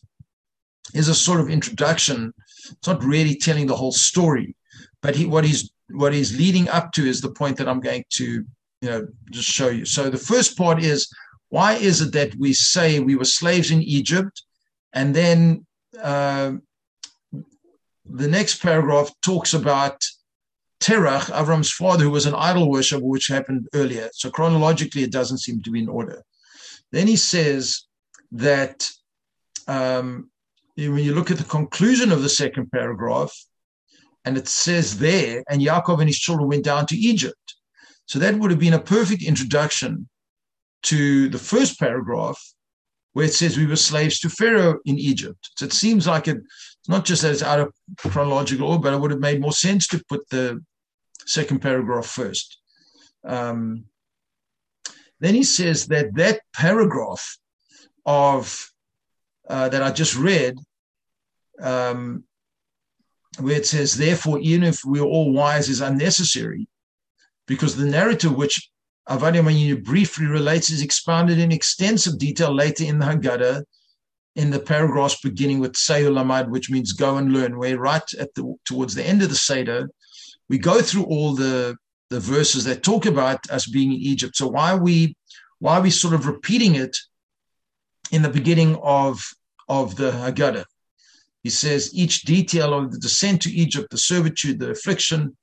is 0.95 1.09
a 1.09 1.15
sort 1.15 1.41
of 1.41 1.51
introduction. 1.51 2.33
It's 2.71 2.87
not 2.87 3.03
really 3.03 3.35
telling 3.35 3.67
the 3.67 3.77
whole 3.77 3.93
story 3.93 4.55
but 5.03 5.15
he, 5.17 5.27
what 5.27 5.45
he's 5.45 5.71
what 5.91 6.13
he's 6.13 6.37
leading 6.37 6.69
up 6.69 6.93
to 6.93 7.07
is 7.07 7.21
the 7.21 7.31
point 7.31 7.57
that 7.57 7.69
I'm 7.69 7.81
going 7.81 8.05
to 8.11 8.45
you 8.83 8.89
know 8.89 9.09
just 9.31 9.49
show 9.49 9.69
you. 9.69 9.85
So 9.85 10.11
the 10.11 10.19
first 10.19 10.57
part 10.57 10.83
is 10.83 11.09
why 11.49 11.75
is 11.75 12.01
it 12.01 12.13
that 12.13 12.35
we 12.37 12.53
say 12.53 13.01
we 13.01 13.17
were 13.17 13.25
slaves 13.25 13.71
in 13.71 13.83
Egypt, 13.83 14.43
and 14.93 15.15
then 15.15 15.67
uh, 16.03 16.53
the 18.05 18.29
next 18.29 18.63
paragraph 18.63 19.11
talks 19.23 19.55
about 19.55 20.05
Terach, 20.81 21.31
Avram's 21.31 21.71
father, 21.71 22.05
who 22.05 22.11
was 22.11 22.27
an 22.27 22.35
idol 22.35 22.71
worshiper, 22.71 23.05
which 23.05 23.27
happened 23.27 23.69
earlier. 23.75 24.09
So 24.13 24.31
chronologically, 24.31 25.03
it 25.03 25.13
doesn't 25.13 25.39
seem 25.39 25.61
to 25.63 25.71
be 25.71 25.81
in 25.81 25.89
order. 25.89 26.23
Then 26.93 27.07
he 27.07 27.17
says 27.17 27.85
that 28.33 28.89
um, 29.67 30.31
when 30.77 30.99
you 30.99 31.15
look 31.15 31.31
at 31.31 31.39
the 31.39 31.45
conclusion 31.45 32.13
of 32.13 32.23
the 32.23 32.29
second 32.29 32.71
paragraph, 32.71 33.33
and 34.25 34.37
it 34.37 34.49
says 34.49 34.99
there, 34.99 35.43
and 35.49 35.61
Yaakov 35.61 35.99
and 36.01 36.09
his 36.09 36.19
children 36.19 36.49
went 36.49 36.65
down 36.65 36.87
to 36.87 36.97
Egypt. 36.97 37.55
So 38.07 38.19
that 38.19 38.35
would 38.35 38.51
have 38.51 38.61
been 38.61 38.75
a 38.75 38.81
perfect 38.81 39.23
introduction 39.23 40.09
to 40.85 41.29
the 41.29 41.39
first 41.39 41.79
paragraph 41.79 42.39
where 43.13 43.27
it 43.27 43.35
says 43.35 43.57
we 43.57 43.67
were 43.67 43.77
slaves 43.77 44.21
to 44.21 44.29
Pharaoh 44.29 44.79
in 44.85 44.99
Egypt. 44.99 45.51
So 45.57 45.65
it 45.65 45.73
seems 45.73 46.07
like 46.07 46.29
it, 46.29 46.37
it's 46.37 46.89
not 46.89 47.05
just 47.05 47.23
that 47.23 47.33
it's 47.33 47.43
out 47.43 47.61
of 47.61 47.73
chronological 47.99 48.69
order, 48.69 48.83
but 48.83 48.95
it 48.95 49.01
would 49.01 49.11
have 49.11 49.21
made 49.21 49.41
more 49.41 49.53
sense 49.53 49.87
to 49.89 50.05
put 50.09 50.29
the 50.29 50.63
second 51.29 51.61
paragraph 51.61 52.07
first. 52.07 52.59
Um, 53.25 53.85
then 55.21 55.35
he 55.35 55.43
says 55.43 55.87
that 55.89 56.15
that 56.15 56.41
paragraph 56.55 57.39
of 58.07 58.71
uh, 59.49 59.69
that 59.69 59.83
I 59.83 59.91
just 59.91 60.17
read 60.17 60.57
um, 61.61 62.25
where 63.39 63.57
it 63.57 63.67
says, 63.67 63.95
therefore, 63.95 64.39
even 64.41 64.63
if 64.65 64.81
we're 64.85 65.03
all 65.03 65.33
wise, 65.33 65.69
is 65.69 65.81
unnecessary, 65.81 66.69
because 67.47 67.77
the 67.77 67.87
narrative 67.87 68.35
which 68.35 68.71
Avadim 69.09 69.45
Hayinu 69.45 69.83
briefly 69.83 70.27
relates 70.27 70.71
is 70.71 70.83
expounded 70.83 71.39
in 71.39 71.51
extensive 71.51 72.19
detail 72.19 72.55
later 72.55 72.85
in 72.85 72.99
the 72.99 73.07
Haggadah, 73.07 73.65
in 74.37 74.51
the 74.51 74.61
paragraphs 74.61 75.21
beginning 75.21 75.59
with 75.59 75.73
Sayul 75.73 76.51
which 76.51 76.71
means 76.71 76.93
go 76.93 77.17
and 77.17 77.33
learn, 77.33 77.59
where 77.59 77.79
right 77.79 78.09
at 78.19 78.35
the 78.35 78.55
towards 78.65 78.95
the 78.95 79.05
end 79.05 79.23
of 79.23 79.31
the 79.31 79.35
Seder, 79.35 79.89
we 80.49 80.59
go 80.59 80.81
through 80.81 81.05
all 81.05 81.35
the, 81.35 81.77
the 82.11 82.21
verses 82.21 82.65
that 82.65 82.83
talk 82.83 83.07
about 83.07 83.51
us 83.51 83.67
being 83.67 83.93
in 83.93 83.99
Egypt. 83.99 84.37
So 84.37 84.47
why 84.49 84.73
are 84.73 84.83
we 84.83 85.17
why 85.59 85.79
are 85.79 85.83
we 85.83 85.91
sort 85.91 86.15
of 86.15 86.27
repeating 86.27 86.77
it 86.77 86.97
in 88.13 88.23
the 88.23 88.29
beginning 88.29 88.77
of, 88.83 89.21
of 89.69 89.97
the 89.97 90.13
Haggadah? 90.13 90.65
He 91.43 91.51
says 91.51 91.91
each 91.95 92.23
detail 92.23 92.75
of 92.75 92.93
the 92.93 92.99
descent 92.99 93.43
to 93.43 93.51
Egypt, 93.51 93.91
the 93.91 93.99
servitude, 93.99 94.61
the 94.61 94.71
affliction, 94.71 95.37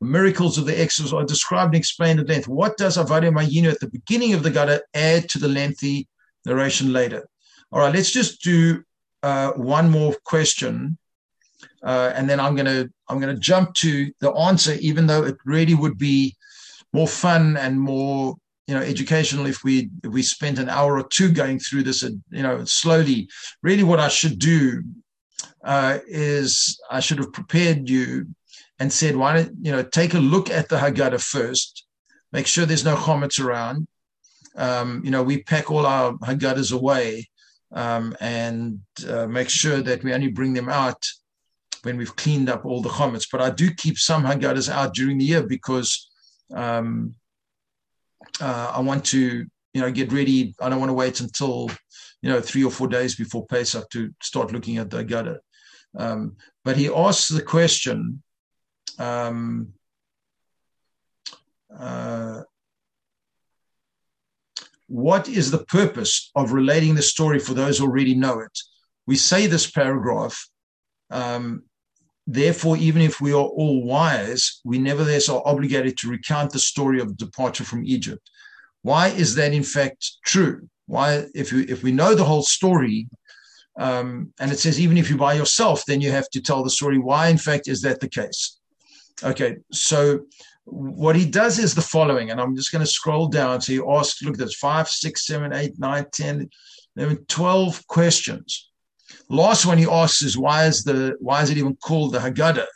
the 0.00 0.06
miracles 0.06 0.58
of 0.58 0.66
the 0.66 0.78
Exodus 0.80 1.12
are 1.12 1.24
described 1.24 1.74
and 1.74 1.76
explained 1.76 2.20
at 2.20 2.28
length. 2.28 2.48
What 2.48 2.76
does 2.76 2.96
Avadim 2.96 3.34
Hayinu 3.34 3.70
at 3.70 3.80
the 3.80 3.90
beginning 3.90 4.34
of 4.34 4.42
the 4.42 4.50
Gada 4.50 4.82
add 4.94 5.28
to 5.30 5.38
the 5.38 5.48
lengthy 5.48 6.08
narration 6.44 6.92
later? 6.92 7.26
All 7.70 7.80
right, 7.80 7.94
let's 7.94 8.12
just 8.12 8.42
do 8.42 8.82
uh, 9.22 9.52
one 9.52 9.90
more 9.90 10.14
question, 10.24 10.98
uh, 11.82 12.12
and 12.14 12.28
then 12.28 12.40
I'm 12.40 12.56
gonna 12.56 12.88
I'm 13.08 13.20
gonna 13.20 13.38
jump 13.38 13.74
to 13.74 14.12
the 14.20 14.32
answer, 14.32 14.74
even 14.80 15.06
though 15.06 15.24
it 15.24 15.36
really 15.44 15.74
would 15.74 15.98
be 15.98 16.36
more 16.92 17.08
fun 17.08 17.56
and 17.56 17.80
more 17.80 18.36
you 18.66 18.74
know 18.74 18.80
educational 18.80 19.46
if 19.46 19.62
we 19.64 19.90
if 20.02 20.10
we 20.10 20.22
spent 20.22 20.58
an 20.58 20.68
hour 20.68 20.98
or 20.98 21.06
two 21.08 21.30
going 21.30 21.58
through 21.58 21.82
this 21.82 22.02
you 22.02 22.42
know 22.42 22.64
slowly. 22.64 23.28
Really 23.62 23.82
what 23.82 24.00
i 24.00 24.08
should 24.08 24.38
do 24.38 24.82
uh, 25.64 25.98
is 26.06 26.78
i 26.90 27.00
should 27.00 27.18
have 27.18 27.32
prepared 27.32 27.88
you 27.88 28.26
and 28.78 28.92
said 28.92 29.16
why 29.16 29.34
don't 29.34 29.52
you 29.60 29.72
know 29.72 29.82
take 29.82 30.14
a 30.14 30.18
look 30.18 30.50
at 30.50 30.68
the 30.68 30.76
haggadah 30.76 31.22
first. 31.22 31.86
Make 32.32 32.46
sure 32.46 32.66
there's 32.66 32.84
no 32.84 32.96
chomets 32.96 33.42
around. 33.44 33.86
Um, 34.56 35.02
you 35.04 35.10
know 35.10 35.22
we 35.22 35.42
pack 35.42 35.70
all 35.70 35.84
our 35.84 36.14
haggadahs 36.18 36.72
away 36.72 37.28
um, 37.72 38.16
and 38.20 38.80
uh, 39.08 39.26
make 39.26 39.50
sure 39.50 39.82
that 39.82 40.02
we 40.04 40.14
only 40.14 40.28
bring 40.28 40.54
them 40.54 40.68
out 40.68 41.04
when 41.84 41.96
we've 41.96 42.16
cleaned 42.16 42.48
up 42.48 42.64
all 42.64 42.82
the 42.82 42.88
chomets 42.88 43.26
but 43.30 43.40
i 43.40 43.50
do 43.50 43.72
keep 43.74 43.98
some 43.98 44.24
haggadahs 44.24 44.68
out 44.68 44.94
during 44.94 45.18
the 45.18 45.24
year 45.24 45.42
because 45.42 46.10
um, 46.54 47.14
uh, 48.40 48.72
I 48.74 48.80
want 48.80 49.04
to, 49.06 49.46
you 49.72 49.80
know, 49.80 49.90
get 49.90 50.12
ready. 50.12 50.54
I 50.60 50.68
don't 50.68 50.80
want 50.80 50.90
to 50.90 50.94
wait 50.94 51.20
until, 51.20 51.70
you 52.22 52.30
know, 52.30 52.40
three 52.40 52.64
or 52.64 52.70
four 52.70 52.88
days 52.88 53.14
before 53.14 53.46
Pesach 53.46 53.88
to 53.90 54.12
start 54.22 54.52
looking 54.52 54.78
at 54.78 54.90
the 54.90 55.04
Haggadah. 55.04 55.38
Um, 55.96 56.36
but 56.64 56.76
he 56.76 56.88
asks 56.88 57.28
the 57.28 57.42
question, 57.42 58.22
um, 58.98 59.72
uh, 61.76 62.42
what 64.86 65.28
is 65.28 65.50
the 65.50 65.64
purpose 65.64 66.30
of 66.34 66.52
relating 66.52 66.94
the 66.94 67.02
story 67.02 67.38
for 67.38 67.54
those 67.54 67.78
who 67.78 67.84
already 67.84 68.14
know 68.14 68.40
it? 68.40 68.58
We 69.06 69.16
say 69.16 69.46
this 69.46 69.70
paragraph 69.70 70.48
um, 71.10 71.64
Therefore, 72.26 72.76
even 72.76 73.02
if 73.02 73.20
we 73.20 73.32
are 73.32 73.44
all 73.44 73.84
wise, 73.84 74.60
we 74.64 74.78
nevertheless 74.78 75.28
are 75.28 75.42
obligated 75.44 75.98
to 75.98 76.10
recount 76.10 76.52
the 76.52 76.58
story 76.58 77.00
of 77.00 77.16
departure 77.16 77.64
from 77.64 77.84
Egypt. 77.84 78.30
Why 78.82 79.08
is 79.08 79.34
that 79.34 79.52
in 79.52 79.62
fact 79.62 80.12
true? 80.24 80.68
Why, 80.86 81.26
if 81.34 81.52
we, 81.52 81.64
if 81.64 81.82
we 81.82 81.92
know 81.92 82.14
the 82.14 82.24
whole 82.24 82.42
story, 82.42 83.08
um, 83.78 84.32
and 84.38 84.52
it 84.52 84.58
says 84.58 84.80
even 84.80 84.96
if 84.96 85.08
you're 85.08 85.18
by 85.18 85.34
yourself, 85.34 85.84
then 85.86 86.00
you 86.00 86.10
have 86.10 86.30
to 86.30 86.40
tell 86.40 86.62
the 86.62 86.70
story. 86.70 86.98
Why, 86.98 87.28
in 87.28 87.38
fact, 87.38 87.68
is 87.68 87.82
that 87.82 88.00
the 88.00 88.08
case? 88.08 88.58
Okay, 89.22 89.56
so 89.72 90.26
what 90.64 91.16
he 91.16 91.26
does 91.26 91.58
is 91.58 91.74
the 91.74 91.82
following, 91.82 92.30
and 92.30 92.40
I'm 92.40 92.56
just 92.56 92.72
going 92.72 92.84
to 92.84 92.90
scroll 92.90 93.28
down. 93.28 93.60
So 93.60 93.72
he 93.72 93.80
asks, 93.86 94.22
look, 94.22 94.36
there's 94.36 94.56
five, 94.56 94.88
six, 94.88 95.26
seven, 95.26 95.52
eight, 95.52 95.78
nine, 95.78 96.06
10, 96.12 96.48
11, 96.96 97.24
12 97.26 97.86
questions. 97.86 98.70
Last 99.34 99.66
one 99.66 99.78
he 99.78 99.86
asks 99.86 100.22
is 100.22 100.38
why 100.38 100.66
is 100.66 100.84
the 100.84 101.16
why 101.18 101.42
is 101.42 101.50
it 101.50 101.58
even 101.58 101.76
called 101.76 102.12
the 102.12 102.20
Haggadah? 102.20 102.66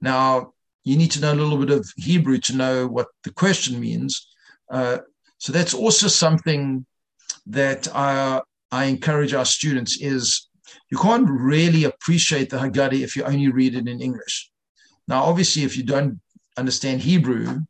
Now 0.00 0.52
you 0.82 0.96
need 0.96 1.12
to 1.12 1.20
know 1.20 1.32
a 1.32 1.40
little 1.40 1.58
bit 1.58 1.70
of 1.70 1.88
Hebrew 1.96 2.38
to 2.38 2.56
know 2.56 2.86
what 2.86 3.06
the 3.22 3.32
question 3.32 3.78
means. 3.80 4.26
Uh, 4.70 4.98
so 5.38 5.52
that's 5.52 5.74
also 5.74 6.08
something 6.08 6.84
that 7.46 7.88
I, 7.94 8.40
I 8.72 8.84
encourage 8.86 9.32
our 9.32 9.44
students 9.44 10.00
is 10.00 10.48
you 10.90 10.98
can't 10.98 11.28
really 11.30 11.84
appreciate 11.84 12.50
the 12.50 12.56
Haggadah 12.56 13.00
if 13.00 13.14
you 13.14 13.22
only 13.24 13.48
read 13.48 13.74
it 13.74 13.86
in 13.86 14.00
English. 14.00 14.50
Now, 15.06 15.22
obviously, 15.24 15.62
if 15.62 15.76
you 15.76 15.84
don't 15.84 16.20
understand 16.56 17.00
Hebrew, 17.00 17.60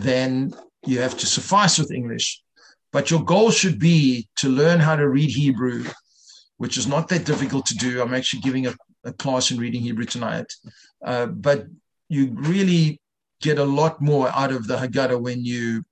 then 0.00 0.54
you 0.84 1.00
have 1.00 1.16
to 1.18 1.26
suffice 1.26 1.78
with 1.78 1.92
English. 1.92 2.42
But 2.92 3.10
your 3.10 3.22
goal 3.24 3.50
should 3.50 3.78
be 3.78 4.28
to 4.36 4.48
learn 4.48 4.80
how 4.80 4.96
to 4.96 5.08
read 5.08 5.30
Hebrew 5.30 5.84
which 6.64 6.78
is 6.78 6.86
not 6.86 7.08
that 7.08 7.26
difficult 7.26 7.66
to 7.66 7.74
do. 7.74 8.00
I'm 8.00 8.14
actually 8.14 8.40
giving 8.40 8.66
a, 8.66 8.74
a 9.04 9.12
class 9.12 9.50
in 9.50 9.58
reading 9.58 9.82
Hebrew 9.82 10.06
tonight. 10.06 10.50
Uh, 11.04 11.26
but 11.26 11.66
you 12.08 12.34
really 12.34 13.02
get 13.42 13.58
a 13.58 13.70
lot 13.80 14.00
more 14.00 14.30
out 14.34 14.50
of 14.50 14.66
the 14.66 14.78
Haggadah 14.78 15.20
when 15.20 15.44
you 15.44 15.84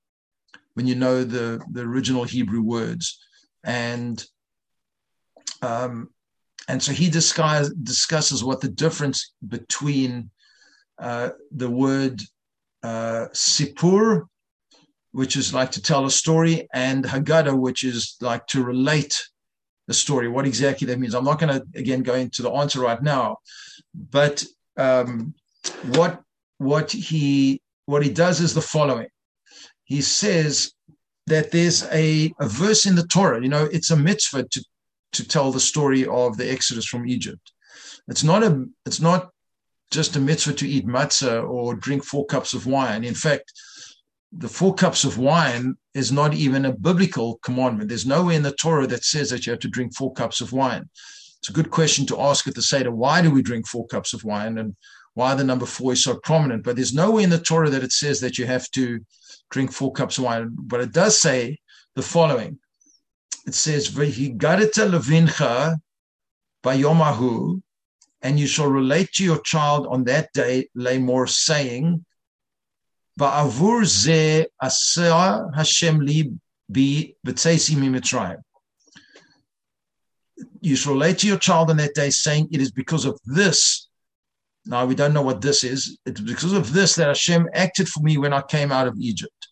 when 0.73 0.87
you 0.87 0.95
know 0.95 1.25
the, 1.25 1.61
the 1.73 1.83
original 1.83 2.25
Hebrew 2.25 2.63
words. 2.63 3.21
And 3.63 4.25
um, 5.61 6.09
and 6.69 6.83
so 6.83 6.93
he 6.93 7.11
discuss, 7.11 7.69
discusses 7.69 8.43
what 8.43 8.63
the 8.63 8.71
difference 8.71 9.35
between 9.47 10.31
uh, 10.99 11.31
the 11.51 11.69
word 11.69 12.23
uh, 12.83 13.27
sipur, 13.35 14.23
which 15.11 15.37
is 15.37 15.53
like 15.53 15.73
to 15.73 15.83
tell 15.83 16.07
a 16.07 16.11
story, 16.11 16.67
and 16.73 17.05
Haggadah, 17.05 17.59
which 17.59 17.85
is 17.85 18.17
like 18.23 18.47
to 18.47 18.65
relate 18.65 19.23
the 19.89 19.95
story, 19.95 20.29
what 20.29 20.47
exactly 20.47 20.87
that 20.87 20.99
means. 20.99 21.15
I'm 21.15 21.25
not 21.25 21.41
going 21.41 21.61
to 21.61 21.67
again 21.79 22.03
go 22.03 22.15
into 22.15 22.43
the 22.43 22.51
answer 22.51 22.81
right 22.81 23.03
now, 23.03 23.39
but 23.95 24.45
um, 24.77 25.35
what 25.97 26.23
what 26.59 26.93
he 26.93 27.61
what 27.87 28.03
he 28.03 28.11
does 28.11 28.41
is 28.41 28.55
the 28.55 28.61
following. 28.61 29.09
He 29.85 30.01
says 30.01 30.73
that 31.27 31.51
there's 31.51 31.85
a, 31.91 32.33
a 32.41 32.49
verse 32.49 32.87
in 32.87 32.95
the 32.95 33.07
Torah, 33.07 33.43
you 33.43 33.49
know, 33.49 33.65
it's 33.73 33.91
a 33.91 33.97
mitzvah 33.97 34.45
to, 34.49 34.65
to 35.13 35.29
tell 35.29 35.53
the 35.53 35.61
story 35.61 36.07
of 36.07 36.37
the 36.37 36.51
Exodus 36.51 36.87
from 36.87 37.07
Egypt. 37.07 37.53
It's 38.09 38.25
not 38.25 38.43
a 38.43 38.65
it's 38.87 39.01
not 39.01 39.31
just 39.91 40.17
a 40.17 40.21
mitzvah 40.21 40.55
to 40.55 40.69
eat 40.69 40.87
matzah 40.87 41.49
or 41.49 41.75
drink 41.75 42.05
four 42.05 42.25
cups 42.27 42.55
of 42.55 42.67
wine. 42.67 43.05
In 43.05 43.15
fact, 43.15 43.53
the 44.33 44.49
four 44.49 44.75
cups 44.75 45.05
of 45.05 45.19
wine 45.19 45.77
is 45.95 46.11
not 46.11 46.33
even 46.35 46.65
a 46.65 46.73
biblical 46.73 47.39
commandment. 47.43 47.89
There's 47.89 48.07
nowhere 48.07 48.35
in 48.35 48.43
the 48.43 48.53
Torah 48.53 48.87
that 48.87 49.05
says 49.05 49.29
that 49.31 49.47
you 49.47 49.53
have 49.53 49.61
to 49.61 49.69
drink 49.69 49.95
four 49.95 50.13
cups 50.15 50.41
of 50.41 50.53
wine. 50.53 50.89
It's 51.39 51.51
a 51.51 51.53
good 51.53 51.71
question 51.71 52.07
to 52.07 52.21
ask 52.21 52.47
at 52.47 52.55
the 52.55 52.63
Seder. 52.63 52.91
Why 52.93 53.21
do 53.21 53.31
we 53.31 53.43
drink 53.43 53.67
four 53.67 53.87
cups 53.89 54.15
of 54.15 54.25
wine? 54.25 54.59
And 54.59 54.75
why 55.15 55.35
the 55.35 55.45
number 55.45 55.67
four 55.67 55.93
is 55.93 56.03
so 56.03 56.17
prominent. 56.17 56.65
But 56.65 56.77
there's 56.77 56.95
nowhere 56.95 57.25
in 57.25 57.31
the 57.31 57.39
Torah 57.39 57.69
that 57.71 57.83
it 57.83 57.93
says 57.93 58.21
that 58.21 58.39
you 58.39 58.47
have 58.47 58.71
to 58.71 59.01
drink 59.51 59.73
four 59.73 59.93
cups 59.93 60.17
of 60.19 60.25
wine. 60.25 60.57
But 60.57 60.81
it 60.81 60.93
does 60.93 61.21
say 61.21 61.59
the 61.95 62.03
following. 62.03 62.59
It 63.47 63.55
says, 63.55 63.91
levincha 63.91 65.77
bayomahu, 66.65 67.61
and 68.23 68.41
you 68.41 68.47
shall 68.47 68.69
relate 68.69 69.13
to 69.15 69.25
your 69.25 69.41
child 69.41 69.87
on 69.89 70.05
that 70.05 70.33
day, 70.33 70.69
Lamor, 70.77 71.29
saying, 71.29 72.05
Va'avur 73.23 73.85
ze 73.85 74.47
aseh 74.63 75.55
Hashem 75.55 76.01
li 76.01 76.31
bi 76.71 77.15
b'tzeisi 77.27 77.77
mimitzrayim. 77.77 78.41
You 80.61 80.77
shall 80.77 80.95
relate 80.95 81.19
to 81.19 81.27
your 81.29 81.39
child 81.39 81.71
on 81.71 81.77
that 81.77 81.95
day, 81.95 82.11
saying, 82.11 82.49
It 82.51 82.61
is 82.61 82.73
because 82.73 83.05
of 83.05 83.19
this 83.25 83.89
now 84.65 84.87
we 84.87 84.95
don't 84.95 85.13
know 85.13 85.23
what 85.23 85.41
this 85.41 85.65
is. 85.65 85.99
It's 86.07 86.21
because 86.21 86.53
of 86.53 86.73
this 86.73 86.95
that 86.95 87.09
Hashem 87.09 87.49
acted 87.53 87.89
for 87.89 88.01
me 88.01 88.17
when 88.19 88.33
I 88.33 88.43
came 88.43 88.71
out 88.71 88.87
of 88.87 88.97
Egypt. 88.99 89.49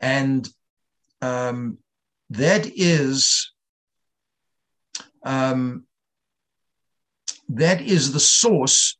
And 0.00 0.48
um, 1.20 1.78
that 2.30 2.70
is 2.76 3.52
um, 5.24 5.84
that 7.48 7.80
is 7.80 8.12
the 8.12 8.20
source 8.20 8.96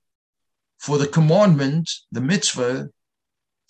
for 0.78 0.99
the 0.99 1.06
commandment, 1.06 1.90
the 2.11 2.20
mitzvah, 2.20 2.88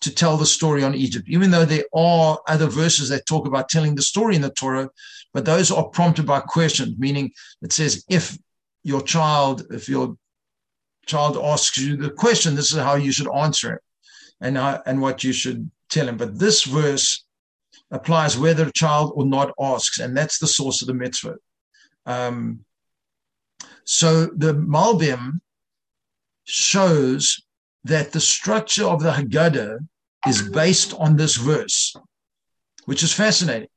to 0.03 0.15
tell 0.15 0.37
the 0.37 0.47
story 0.47 0.83
on 0.83 0.95
Egypt. 0.95 1.29
Even 1.29 1.51
though 1.51 1.65
there 1.65 1.85
are 1.95 2.39
other 2.49 2.67
verses 2.67 3.09
that 3.09 3.27
talk 3.27 3.47
about 3.47 3.69
telling 3.69 3.95
the 3.95 4.03
story 4.03 4.37
in 4.37 4.43
the 4.43 4.51
Torah, 4.51 4.91
but 5.33 5.45
those 5.45 5.71
are 5.71 5.89
prompted 5.89 6.27
by 6.27 6.41
questions, 6.41 6.99
meaning 6.99 7.33
it 7.63 7.73
says 7.73 8.05
if 8.09 8.39
your 8.83 9.03
child, 9.03 9.67
if 9.71 9.89
your 9.89 10.17
child 11.07 11.37
asks 11.37 11.79
you 11.79 11.97
the 11.97 12.11
question, 12.11 12.55
this 12.55 12.73
is 12.73 12.79
how 12.79 12.95
you 12.95 13.13
should 13.13 13.33
answer 13.35 13.75
it 13.75 13.83
and, 14.41 14.57
how, 14.57 14.83
and 14.87 15.01
what 15.01 15.25
you 15.25 15.33
should 15.33 15.71
tell 15.89 16.09
him. 16.09 16.17
But 16.17 16.39
this 16.39 16.65
verse 16.65 17.25
applies 17.91 18.37
whether 18.37 18.67
a 18.67 18.73
child 18.73 19.13
or 19.15 19.25
not 19.25 19.55
asks, 19.61 19.99
and 19.99 20.17
that's 20.17 20.39
the 20.39 20.47
source 20.47 20.83
of 20.83 20.89
the 20.89 20.95
mitzvah. 20.95 21.37
Um, 22.05 22.65
so 23.85 24.27
the 24.27 24.55
Malbim 24.55 25.41
shows 26.45 27.41
that 27.87 28.11
the 28.11 28.21
structure 28.21 28.85
of 28.85 29.01
the 29.01 29.13
Haggadah 29.13 29.79
is 30.27 30.49
based 30.49 30.93
on 30.95 31.17
this 31.17 31.37
verse, 31.37 31.95
which 32.87 33.05
is 33.05 33.13
fascinating. 33.13 33.69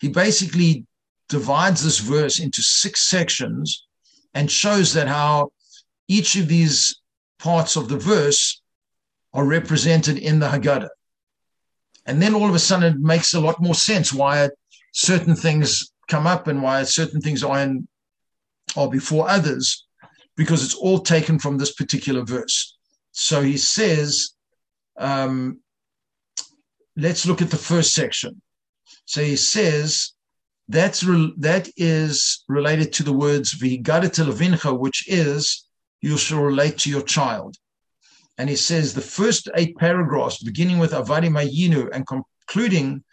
He 0.00 0.08
basically 0.08 0.86
divides 1.28 1.82
this 1.82 1.98
verse 1.98 2.38
into 2.38 2.62
six 2.62 3.02
sections 3.02 3.86
and 4.34 4.48
shows 4.48 4.94
that 4.94 5.08
how 5.08 5.50
each 6.06 6.36
of 6.36 6.46
these 6.46 7.00
parts 7.40 7.74
of 7.74 7.88
the 7.88 7.96
verse 7.96 8.62
are 9.32 9.44
represented 9.44 10.16
in 10.18 10.38
the 10.38 10.48
Haggadah. 10.48 10.88
And 12.06 12.22
then 12.22 12.34
all 12.34 12.48
of 12.48 12.54
a 12.54 12.58
sudden 12.58 12.94
it 12.94 13.00
makes 13.00 13.34
a 13.34 13.40
lot 13.40 13.60
more 13.60 13.74
sense 13.74 14.12
why 14.12 14.48
certain 14.92 15.34
things 15.34 15.92
come 16.08 16.26
up 16.26 16.46
and 16.46 16.62
why 16.62 16.84
certain 16.84 17.20
things 17.20 17.42
are 17.42 17.60
in 17.60 17.88
are 18.76 18.88
before 18.88 19.28
others, 19.28 19.86
because 20.36 20.64
it's 20.64 20.74
all 20.74 21.00
taken 21.00 21.40
from 21.40 21.58
this 21.58 21.72
particular 21.72 22.22
verse. 22.24 22.76
So 23.20 23.42
he 23.42 23.58
says, 23.58 24.30
um, 24.98 25.60
let's 26.96 27.26
look 27.26 27.42
at 27.42 27.50
the 27.50 27.56
first 27.58 27.92
section. 27.94 28.40
So 29.04 29.22
he 29.22 29.36
says 29.36 30.14
that's 30.68 31.04
re- 31.04 31.34
that 31.36 31.68
is 31.76 32.44
related 32.48 32.94
to 32.94 33.02
the 33.02 33.12
words 33.12 33.54
v'higadete 33.54 34.78
which 34.78 35.06
is 35.06 35.66
you 36.00 36.16
shall 36.16 36.40
relate 36.40 36.78
to 36.78 36.90
your 36.90 37.02
child. 37.02 37.56
And 38.38 38.48
he 38.48 38.56
says 38.56 38.94
the 38.94 39.02
first 39.02 39.50
eight 39.54 39.76
paragraphs, 39.76 40.42
beginning 40.42 40.78
with 40.78 40.92
Avadim 40.92 41.36
Hayinu 41.38 41.90
and 41.92 42.06
concluding 42.06 43.04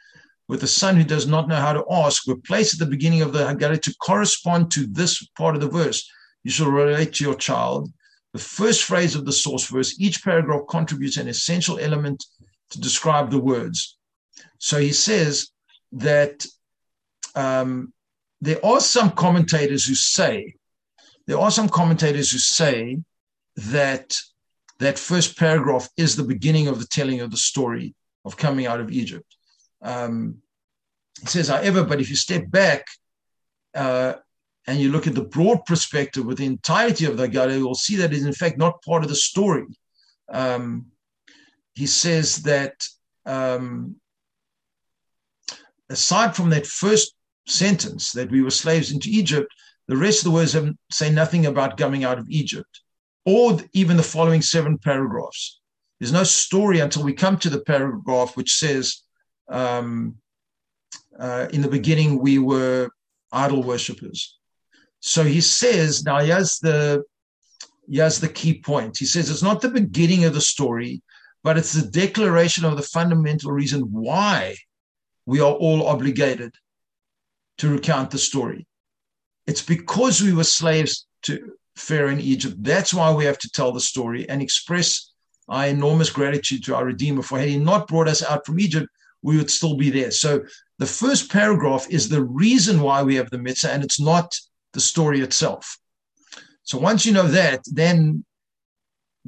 with 0.48 0.62
the 0.62 0.68
son 0.68 0.96
who 0.96 1.04
does 1.04 1.28
not 1.28 1.50
know 1.50 1.58
how 1.58 1.74
to 1.74 1.84
ask, 1.92 2.26
were 2.26 2.38
placed 2.38 2.76
at 2.76 2.80
the 2.80 2.96
beginning 2.96 3.24
of 3.24 3.34
the 3.34 3.40
Haggadah 3.40 3.82
to 3.82 3.96
correspond 3.96 4.72
to 4.72 4.88
this 4.88 5.28
part 5.38 5.56
of 5.56 5.62
the 5.62 5.70
verse. 5.70 6.10
You 6.46 6.52
shall 6.52 6.72
relate 6.72 7.12
to 7.16 7.26
your 7.26 7.36
child. 7.36 7.92
The 8.38 8.44
first 8.44 8.84
phrase 8.84 9.16
of 9.16 9.26
the 9.26 9.32
source 9.32 9.66
verse, 9.66 10.00
each 10.00 10.24
paragraph 10.24 10.68
contributes 10.70 11.18
an 11.18 11.28
essential 11.28 11.80
element 11.80 12.24
to 12.70 12.80
describe 12.80 13.32
the 13.32 13.40
words. 13.40 13.98
So 14.60 14.78
he 14.78 14.94
says 14.94 15.50
that 15.94 16.46
um, 17.34 17.92
there 18.40 18.64
are 18.64 18.80
some 18.80 19.10
commentators 19.10 19.88
who 19.88 19.96
say 19.96 20.54
there 21.26 21.40
are 21.40 21.50
some 21.50 21.68
commentators 21.68 22.32
who 22.32 22.38
say 22.38 23.00
that 23.56 24.16
that 24.78 25.00
first 25.00 25.36
paragraph 25.40 25.90
is 25.98 26.16
the 26.16 26.30
beginning 26.34 26.68
of 26.68 26.78
the 26.80 26.86
telling 26.86 27.22
of 27.22 27.32
the 27.32 27.38
story 27.38 27.96
of 28.24 28.38
coming 28.38 28.68
out 28.68 28.80
of 28.80 28.92
Egypt. 28.92 29.36
Um, 29.82 30.44
says, 31.26 31.48
however, 31.48 31.84
but 31.84 32.02
if 32.02 32.12
you 32.12 32.16
step 32.16 32.52
back 32.52 32.86
uh, 33.74 34.14
and 34.68 34.80
you 34.80 34.92
look 34.92 35.08
at 35.08 35.16
the 35.16 35.24
broad 35.24 35.66
perspective 35.66 36.26
with 36.26 36.38
the 36.38 36.46
entirety 36.46 37.06
of 37.06 37.16
the 37.16 37.28
Haggadah, 37.28 37.58
you'll 37.58 37.74
see 37.74 37.96
that 37.96 38.14
it's 38.14 38.26
in 38.26 38.34
fact 38.34 38.58
not 38.58 38.84
part 38.84 39.02
of 39.02 39.10
the 39.10 39.16
story. 39.16 39.66
Um, 40.30 40.88
he 41.74 41.88
says 41.88 42.44
that 42.44 42.74
um, 43.26 43.96
aside 45.90 46.36
from 46.36 46.50
that 46.50 46.68
first 46.68 47.14
sentence 47.48 48.12
that 48.12 48.30
we 48.30 48.42
were 48.42 48.50
slaves 48.50 48.92
into 48.92 49.10
Egypt, 49.10 49.54
the 49.88 49.96
rest 49.96 50.20
of 50.20 50.26
the 50.26 50.32
words 50.32 50.52
have, 50.54 50.70
say 50.92 51.10
nothing 51.10 51.46
about 51.46 51.78
coming 51.78 52.04
out 52.04 52.20
of 52.20 52.30
Egypt, 52.30 52.82
or 53.26 53.58
even 53.72 53.96
the 53.96 54.04
following 54.04 54.42
seven 54.42 54.78
paragraphs. 54.78 55.62
There's 56.00 56.12
no 56.12 56.26
story 56.26 56.80
until 56.80 57.04
we 57.04 57.14
come 57.14 57.38
to 57.38 57.50
the 57.50 57.62
paragraph 57.62 58.36
which 58.36 58.56
says, 58.56 59.04
um, 59.48 60.16
uh, 61.18 61.48
"In 61.54 61.62
the 61.62 61.70
beginning, 61.70 62.20
we 62.20 62.38
were 62.38 62.90
idol 63.32 63.64
worshippers." 63.64 64.37
So 65.08 65.24
he 65.24 65.40
says 65.40 66.04
now. 66.04 66.20
He 66.20 66.30
has 66.30 66.60
the 66.60 67.04
the 67.88 68.32
key 68.34 68.60
point. 68.60 68.98
He 68.98 69.06
says 69.06 69.30
it's 69.30 69.42
not 69.42 69.62
the 69.62 69.70
beginning 69.70 70.26
of 70.26 70.34
the 70.34 70.42
story, 70.42 71.02
but 71.46 71.58
it's 71.58 71.72
the 71.72 71.90
declaration 71.90 72.66
of 72.66 72.76
the 72.76 72.84
fundamental 72.84 73.54
reason 73.54 73.84
why 73.84 74.58
we 75.26 75.40
are 75.40 75.54
all 75.54 75.88
obligated 75.88 76.54
to 77.60 77.70
recount 77.70 78.12
the 78.12 78.18
story. 78.18 78.68
It's 79.48 79.62
because 79.62 80.22
we 80.22 80.34
were 80.34 80.44
slaves 80.44 81.08
to 81.24 81.54
Pharaoh 81.78 82.12
in 82.12 82.20
Egypt. 82.20 82.58
That's 82.60 82.94
why 82.94 83.14
we 83.14 83.24
have 83.24 83.40
to 83.40 83.50
tell 83.50 83.72
the 83.72 83.80
story 83.80 84.28
and 84.28 84.42
express 84.42 85.14
our 85.48 85.68
enormous 85.68 86.10
gratitude 86.10 86.66
to 86.66 86.76
our 86.76 86.84
Redeemer. 86.84 87.22
For 87.22 87.40
had 87.40 87.48
he 87.48 87.58
not 87.58 87.88
brought 87.88 88.10
us 88.10 88.22
out 88.22 88.46
from 88.46 88.60
Egypt, 88.60 88.90
we 89.22 89.38
would 89.38 89.50
still 89.50 89.78
be 89.78 89.90
there. 89.90 90.12
So 90.12 90.44
the 90.80 90.86
first 90.86 91.32
paragraph 91.32 91.88
is 91.90 92.10
the 92.10 92.24
reason 92.24 92.82
why 92.82 93.04
we 93.04 93.16
have 93.16 93.30
the 93.30 93.38
mitzvah, 93.38 93.72
and 93.72 93.86
it's 93.86 94.02
not 94.02 94.38
the 94.78 94.88
story 94.94 95.20
itself. 95.28 95.64
So 96.70 96.76
once 96.90 97.02
you 97.06 97.14
know 97.18 97.30
that, 97.40 97.62
then 97.82 98.24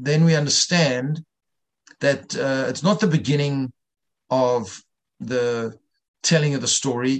then 0.07 0.21
we 0.27 0.33
understand 0.43 1.12
that 2.05 2.23
uh, 2.47 2.65
it's 2.69 2.83
not 2.88 2.99
the 2.99 3.15
beginning 3.17 3.57
of 4.29 4.62
the 5.19 5.77
telling 6.29 6.53
of 6.55 6.62
the 6.62 6.73
story 6.79 7.15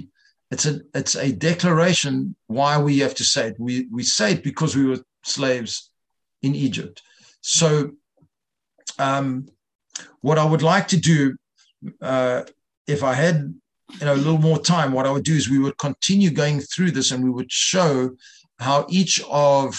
it's 0.50 0.66
a 0.66 0.80
it's 0.94 1.14
a 1.14 1.32
declaration 1.32 2.34
why 2.48 2.78
we 2.78 2.98
have 2.98 3.14
to 3.16 3.24
say 3.24 3.48
it. 3.48 3.56
We 3.58 3.86
we 3.90 4.02
say 4.02 4.32
it 4.32 4.42
because 4.42 4.74
we 4.76 4.86
were 4.86 4.98
slaves 5.22 5.90
in 6.42 6.54
Egypt. 6.54 7.02
So, 7.40 7.92
um, 8.98 9.48
what 10.20 10.38
I 10.38 10.44
would 10.44 10.62
like 10.62 10.88
to 10.88 10.96
do, 10.96 11.36
uh, 12.02 12.42
if 12.86 13.04
I 13.04 13.14
had 13.14 13.54
you 13.98 14.06
know 14.06 14.14
a 14.14 14.16
little 14.16 14.38
more 14.38 14.58
time, 14.58 14.92
what 14.92 15.06
I 15.06 15.10
would 15.10 15.24
do 15.24 15.34
is 15.34 15.48
we 15.48 15.58
would 15.58 15.78
continue 15.78 16.30
going 16.30 16.60
through 16.60 16.92
this, 16.92 17.10
and 17.10 17.22
we 17.22 17.30
would 17.30 17.50
show 17.50 18.10
how 18.58 18.86
each 18.88 19.22
of 19.30 19.78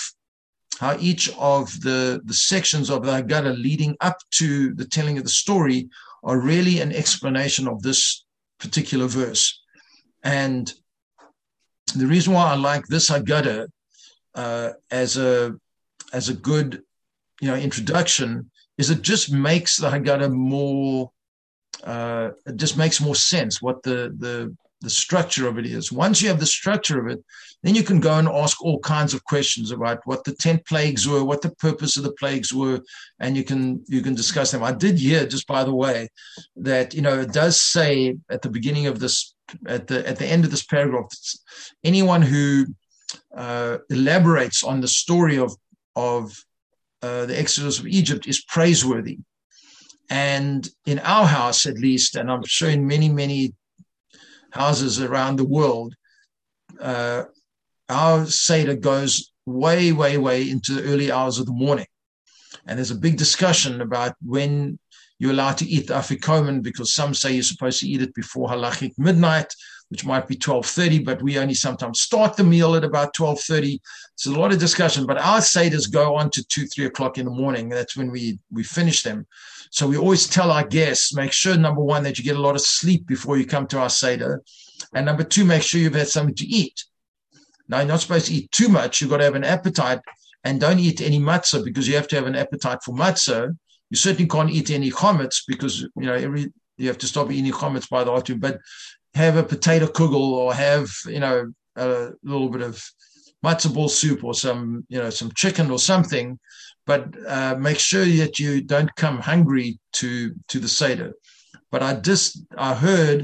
how 0.79 0.97
each 0.99 1.31
of 1.37 1.79
the 1.81 2.21
the 2.25 2.33
sections 2.33 2.89
of 2.89 3.03
the 3.03 3.11
Haggadah 3.11 3.61
leading 3.61 3.95
up 4.01 4.17
to 4.31 4.73
the 4.73 4.85
telling 4.85 5.17
of 5.17 5.23
the 5.23 5.29
story 5.29 5.89
are 6.23 6.39
really 6.39 6.79
an 6.79 6.91
explanation 6.91 7.67
of 7.67 7.81
this 7.81 8.25
particular 8.59 9.07
verse. 9.07 9.61
And 10.23 10.71
the 11.95 12.07
reason 12.07 12.33
why 12.33 12.51
I 12.51 12.55
like 12.55 12.85
this 12.87 13.09
Haggadah 13.09 13.67
uh, 14.35 14.69
as 14.89 15.17
a 15.17 15.55
as 16.13 16.29
a 16.29 16.33
good 16.33 16.83
you 17.41 17.47
know 17.47 17.55
introduction 17.55 18.49
is 18.77 18.89
it 18.89 19.01
just 19.01 19.31
makes 19.31 19.77
the 19.77 19.89
Haggadah 19.89 20.31
more, 20.31 21.11
uh, 21.83 22.31
it 22.45 22.57
just 22.57 22.77
makes 22.77 23.01
more 23.01 23.15
sense 23.15 23.61
what 23.61 23.81
the, 23.83 24.13
the, 24.17 24.55
the 24.81 24.89
structure 24.89 25.47
of 25.47 25.57
it 25.57 25.65
is. 25.65 25.91
Once 25.91 26.21
you 26.21 26.27
have 26.27 26.39
the 26.39 26.45
structure 26.45 26.99
of 26.99 27.07
it, 27.07 27.23
then 27.63 27.75
you 27.75 27.83
can 27.83 27.99
go 27.99 28.17
and 28.17 28.27
ask 28.27 28.63
all 28.63 28.79
kinds 28.79 29.13
of 29.13 29.23
questions 29.23 29.71
about 29.71 29.99
what 30.05 30.23
the 30.23 30.33
10 30.33 30.61
plagues 30.67 31.07
were, 31.07 31.23
what 31.23 31.41
the 31.41 31.55
purpose 31.55 31.95
of 31.97 32.03
the 32.03 32.13
plagues 32.13 32.51
were, 32.51 32.79
and 33.19 33.37
you 33.37 33.43
can 33.43 33.83
you 33.87 34.01
can 34.01 34.15
discuss 34.15 34.51
them. 34.51 34.63
I 34.63 34.71
did 34.71 34.97
hear, 34.97 35.27
just 35.27 35.47
by 35.47 35.63
the 35.63 35.73
way, 35.73 36.09
that 36.55 36.93
you 36.93 37.01
know 37.01 37.19
it 37.19 37.33
does 37.33 37.61
say 37.61 38.17
at 38.29 38.41
the 38.41 38.49
beginning 38.49 38.87
of 38.87 38.99
this 38.99 39.35
at 39.67 39.87
the 39.87 40.07
at 40.07 40.17
the 40.17 40.25
end 40.25 40.43
of 40.43 40.51
this 40.51 40.63
paragraph, 40.63 41.09
anyone 41.83 42.23
who 42.23 42.65
uh, 43.35 43.77
elaborates 43.89 44.63
on 44.63 44.81
the 44.81 44.87
story 44.87 45.37
of 45.37 45.55
of 45.95 46.33
uh, 47.03 47.25
the 47.25 47.37
Exodus 47.39 47.79
of 47.79 47.87
Egypt 47.87 48.27
is 48.27 48.43
praiseworthy. 48.43 49.19
And 50.11 50.69
in 50.85 50.99
our 50.99 51.25
house, 51.25 51.65
at 51.65 51.79
least, 51.79 52.17
and 52.17 52.29
I'm 52.29 52.43
sure 52.43 52.69
in 52.69 52.85
many, 52.85 53.07
many 53.07 53.53
houses 54.51 55.01
around 55.01 55.37
the 55.37 55.47
world, 55.47 55.95
uh, 56.81 57.23
our 57.87 58.25
Seder 58.25 58.75
goes 58.75 59.31
way, 59.45 59.93
way, 59.93 60.17
way 60.17 60.49
into 60.49 60.73
the 60.73 60.83
early 60.83 61.13
hours 61.13 61.39
of 61.39 61.45
the 61.45 61.53
morning. 61.53 61.87
And 62.67 62.77
there's 62.77 62.91
a 62.91 62.95
big 62.95 63.15
discussion 63.15 63.79
about 63.79 64.15
when 64.21 64.77
you're 65.17 65.31
allowed 65.31 65.57
to 65.59 65.65
eat 65.65 65.87
the 65.87 65.93
afikomen 65.93 66.61
because 66.61 66.93
some 66.93 67.13
say 67.13 67.31
you're 67.31 67.43
supposed 67.43 67.79
to 67.79 67.87
eat 67.87 68.01
it 68.01 68.13
before 68.13 68.49
halachic 68.49 68.91
midnight 68.97 69.55
which 69.91 70.05
might 70.05 70.25
be 70.25 70.37
12.30, 70.37 71.03
but 71.03 71.21
we 71.21 71.37
only 71.37 71.53
sometimes 71.53 71.99
start 71.99 72.37
the 72.37 72.45
meal 72.45 72.75
at 72.75 72.85
about 72.85 73.13
12.30. 73.13 73.77
So 74.15 74.31
a 74.31 74.39
lot 74.39 74.53
of 74.53 74.59
discussion, 74.59 75.05
but 75.05 75.17
our 75.17 75.39
seders 75.39 75.91
go 75.91 76.15
on 76.15 76.29
to 76.29 76.47
2, 76.47 76.65
3 76.67 76.85
o'clock 76.85 77.17
in 77.17 77.25
the 77.25 77.31
morning. 77.31 77.67
That's 77.67 77.97
when 77.97 78.09
we, 78.09 78.39
we 78.49 78.63
finish 78.63 79.03
them. 79.03 79.27
So 79.71 79.87
we 79.87 79.97
always 79.97 80.27
tell 80.27 80.51
our 80.51 80.65
guests, 80.65 81.15
make 81.15 81.31
sure, 81.31 81.57
number 81.57 81.81
one, 81.81 82.03
that 82.03 82.17
you 82.17 82.23
get 82.23 82.35
a 82.35 82.41
lot 82.41 82.55
of 82.55 82.61
sleep 82.61 83.07
before 83.07 83.37
you 83.37 83.45
come 83.45 83.65
to 83.67 83.79
our 83.79 83.89
seder. 83.89 84.43
And 84.93 85.05
number 85.05 85.23
two, 85.23 85.45
make 85.45 85.63
sure 85.63 85.81
you've 85.81 85.95
had 85.95 86.07
something 86.07 86.35
to 86.35 86.45
eat. 86.45 86.85
Now, 87.67 87.79
you're 87.79 87.87
not 87.87 88.01
supposed 88.01 88.27
to 88.27 88.33
eat 88.33 88.51
too 88.51 88.69
much. 88.69 89.01
You've 89.01 89.09
got 89.09 89.17
to 89.17 89.23
have 89.23 89.35
an 89.35 89.43
appetite 89.43 89.99
and 90.43 90.59
don't 90.59 90.79
eat 90.79 91.01
any 91.01 91.19
matzah 91.19 91.63
because 91.63 91.87
you 91.87 91.95
have 91.95 92.07
to 92.09 92.15
have 92.17 92.27
an 92.27 92.35
appetite 92.35 92.83
for 92.83 92.93
matzah. 92.93 93.57
You 93.89 93.97
certainly 93.97 94.27
can't 94.27 94.51
eat 94.51 94.69
any 94.69 94.91
chametz 94.91 95.43
because, 95.47 95.81
you 95.81 96.05
know, 96.05 96.13
every, 96.13 96.53
you 96.77 96.87
have 96.87 96.99
to 96.99 97.07
stop 97.07 97.31
eating 97.31 97.51
chametz 97.51 97.89
by 97.89 98.03
the 98.03 98.11
altar. 98.11 98.35
But 98.35 98.59
have 99.13 99.37
a 99.37 99.43
potato 99.43 99.87
kugel 99.87 100.31
or 100.31 100.53
have 100.53 100.89
you 101.05 101.19
know 101.19 101.51
a 101.75 102.09
little 102.23 102.49
bit 102.49 102.61
of 102.61 102.83
matzo 103.43 103.73
ball 103.73 103.89
soup 103.89 104.23
or 104.23 104.33
some 104.33 104.85
you 104.89 104.97
know 104.97 105.09
some 105.09 105.31
chicken 105.35 105.71
or 105.71 105.79
something 105.79 106.39
but 106.91 107.03
uh, 107.25 107.55
make 107.55 107.79
sure 107.79 108.03
that 108.03 108.37
you 108.37 108.59
don't 108.73 108.93
come 108.97 109.17
hungry 109.31 109.79
to 109.93 110.35
to 110.51 110.59
the 110.59 110.67
seder. 110.79 111.13
But 111.71 111.81
i 111.87 111.91
just 112.09 112.29
i 112.69 112.73
heard 112.87 113.19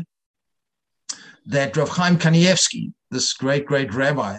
that 1.56 1.75
Rav 1.75 1.89
Chaim 1.89 2.17
Kanievsky, 2.17 2.86
this 3.12 3.27
great 3.34 3.65
great 3.71 3.91
rabbi, 3.93 4.36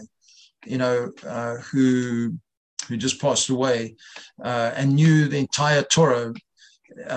you 0.72 0.78
know, 0.82 0.96
uh, 1.36 1.56
who 1.68 1.84
who 2.86 2.96
just 2.96 3.20
passed 3.20 3.50
away 3.50 3.96
uh, 4.50 4.70
and 4.78 4.96
knew 4.98 5.28
the 5.28 5.42
entire 5.46 5.82
Torah, 5.82 6.32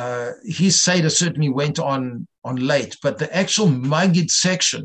uh, 0.02 0.32
his 0.44 0.82
Seder 0.86 1.10
certainly 1.10 1.52
went 1.62 1.80
on 1.80 2.28
on 2.44 2.56
late, 2.74 2.94
but 3.06 3.20
the 3.20 3.30
actual 3.44 3.68
Magid 3.68 4.30
section, 4.48 4.84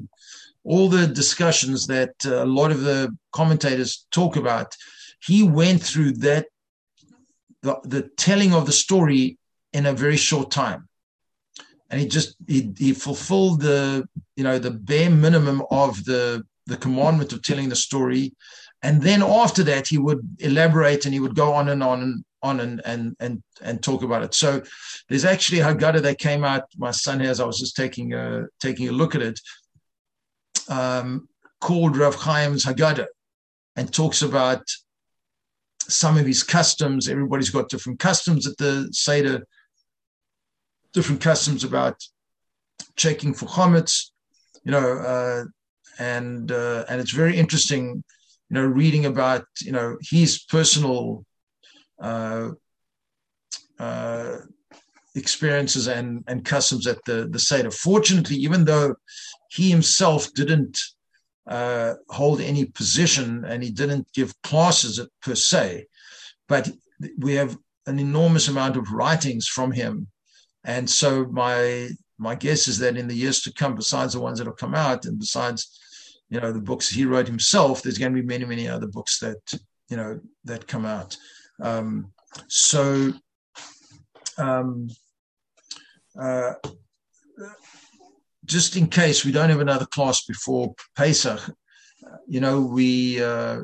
all 0.63 0.89
the 0.89 1.09
discussions 1.23 1.89
that 1.89 2.15
uh, 2.25 2.45
a 2.45 2.53
lot 2.61 2.71
of 2.71 2.81
the 2.83 3.01
commentators 3.33 4.07
talk 4.19 4.37
about, 4.37 4.69
he 5.31 5.43
went 5.43 5.83
through 5.83 6.13
that 6.29 6.47
the, 7.67 7.75
the 7.85 8.03
telling 8.27 8.53
of 8.55 8.67
the 8.67 8.73
story 8.73 9.39
in 9.73 9.87
a 9.87 9.93
very 9.93 10.17
short 10.17 10.51
time 10.51 10.89
and 11.91 12.01
he 12.01 12.07
just 12.07 12.37
he, 12.47 12.73
he 12.77 12.93
fulfilled 12.93 13.61
the 13.61 14.07
you 14.37 14.45
know 14.45 14.59
the 14.59 14.71
bare 14.91 15.11
minimum 15.11 15.63
of 15.71 16.05
the 16.05 16.45
the 16.67 16.77
commandment 16.77 17.33
of 17.33 17.43
telling 17.43 17.69
the 17.69 17.77
story 17.89 18.35
and 18.83 19.03
then 19.03 19.23
after 19.23 19.63
that 19.63 19.89
he 19.89 19.99
would 19.99 20.23
elaborate 20.39 21.05
and 21.05 21.15
he 21.15 21.21
would 21.21 21.35
go 21.35 21.53
on 21.53 21.69
and 21.69 21.83
on 21.83 22.03
and 22.03 22.25
on 22.43 22.61
and 22.61 22.81
and 22.85 23.17
and 23.21 23.43
and 23.63 23.83
talk 23.83 24.03
about 24.03 24.23
it. 24.23 24.35
So 24.35 24.63
there's 25.09 25.25
actually 25.25 25.61
a 25.61 25.65
Haggadah 25.65 26.03
that 26.03 26.19
came 26.19 26.45
out. 26.45 26.65
My 26.77 26.91
son 26.91 27.21
has. 27.21 27.41
I 27.41 27.47
was 27.47 27.59
just 27.59 27.77
taking 27.77 28.13
a 28.13 28.47
taking 28.61 28.89
a 28.89 28.93
look 28.93 29.15
at 29.15 29.23
it. 29.23 29.41
Um, 30.69 31.29
called 31.61 31.97
Rav 31.97 32.23
Chaim's 32.23 32.65
Haggadah, 32.65 33.07
and 33.77 33.93
talks 33.93 34.23
about 34.23 34.63
some 35.89 36.17
of 36.17 36.27
his 36.27 36.43
customs. 36.43 37.09
Everybody's 37.09 37.51
got 37.51 37.69
different 37.69 37.99
customs 37.99 38.47
at 38.47 38.57
the 38.59 38.89
Seder. 38.93 39.47
Different 40.93 41.21
customs 41.21 41.65
about 41.65 41.97
checking 42.97 43.35
for 43.35 43.47
chametz, 43.47 44.11
you 44.65 44.73
know, 44.73 44.99
uh, 44.99 45.45
and 45.99 46.51
uh, 46.51 46.85
and 46.89 47.01
it's 47.01 47.13
very 47.13 47.37
interesting, 47.37 48.03
you 48.49 48.55
know, 48.55 48.65
reading 48.65 49.07
about 49.07 49.45
you 49.61 49.73
know 49.73 49.99
his 50.01 50.43
personal 50.45 51.25
uh, 52.01 52.51
uh, 53.79 54.37
experiences 55.17 55.89
and, 55.89 56.23
and 56.29 56.45
customs 56.45 56.87
at 56.87 56.99
the, 57.07 57.29
the 57.31 57.39
Seder. 57.39 57.71
Fortunately, 57.71 58.37
even 58.37 58.65
though 58.65 58.95
he 59.51 59.71
himself 59.71 60.33
didn't 60.35 60.79
uh, 61.47 61.95
hold 62.09 62.41
any 62.41 62.65
position 62.65 63.45
and 63.45 63.63
he 63.63 63.71
didn't 63.71 64.13
give 64.13 64.41
classes 64.43 65.01
per 65.23 65.35
se, 65.35 65.87
but 66.49 66.69
we 67.19 67.35
have 67.35 67.57
an 67.87 67.99
enormous 67.99 68.49
amount 68.49 68.77
of 68.77 68.93
writings 68.93 69.47
from 69.47 69.73
him. 69.73 70.09
And 70.65 70.89
so 70.89 71.27
my 71.27 71.91
my 72.19 72.35
guess 72.35 72.67
is 72.67 72.79
that 72.79 72.97
in 72.97 73.09
the 73.09 73.15
years 73.15 73.43
to 73.43 73.53
come, 73.53 73.75
besides 73.75 74.15
the 74.15 74.21
ones 74.21 74.39
that 74.39 74.47
will 74.47 74.55
come 74.55 74.75
out, 74.75 75.05
and 75.05 75.19
besides, 75.19 75.79
you 76.31 76.41
know, 76.41 76.51
the 76.51 76.61
books 76.61 76.89
he 76.89 77.05
wrote 77.05 77.27
himself, 77.27 77.83
there's 77.83 77.99
going 77.99 78.15
to 78.15 78.21
be 78.21 78.27
many, 78.27 78.47
many 78.47 78.67
other 78.67 78.87
books 78.87 79.19
that 79.21 79.37
you 79.89 79.97
know 79.97 80.19
that 80.45 80.67
come 80.67 80.87
out. 80.87 81.17
Um, 81.61 82.13
so, 82.49 83.13
um, 84.39 84.89
uh, 86.19 86.55
just 88.47 88.77
in 88.77 88.87
case 88.87 89.25
we 89.25 89.33
don't 89.33 89.51
have 89.51 89.61
another 89.61 89.87
class 89.87 90.25
before 90.25 90.75
Pesach, 90.97 91.41
you 92.27 92.41
know, 92.41 92.61
we 92.61 93.23
uh, 93.23 93.61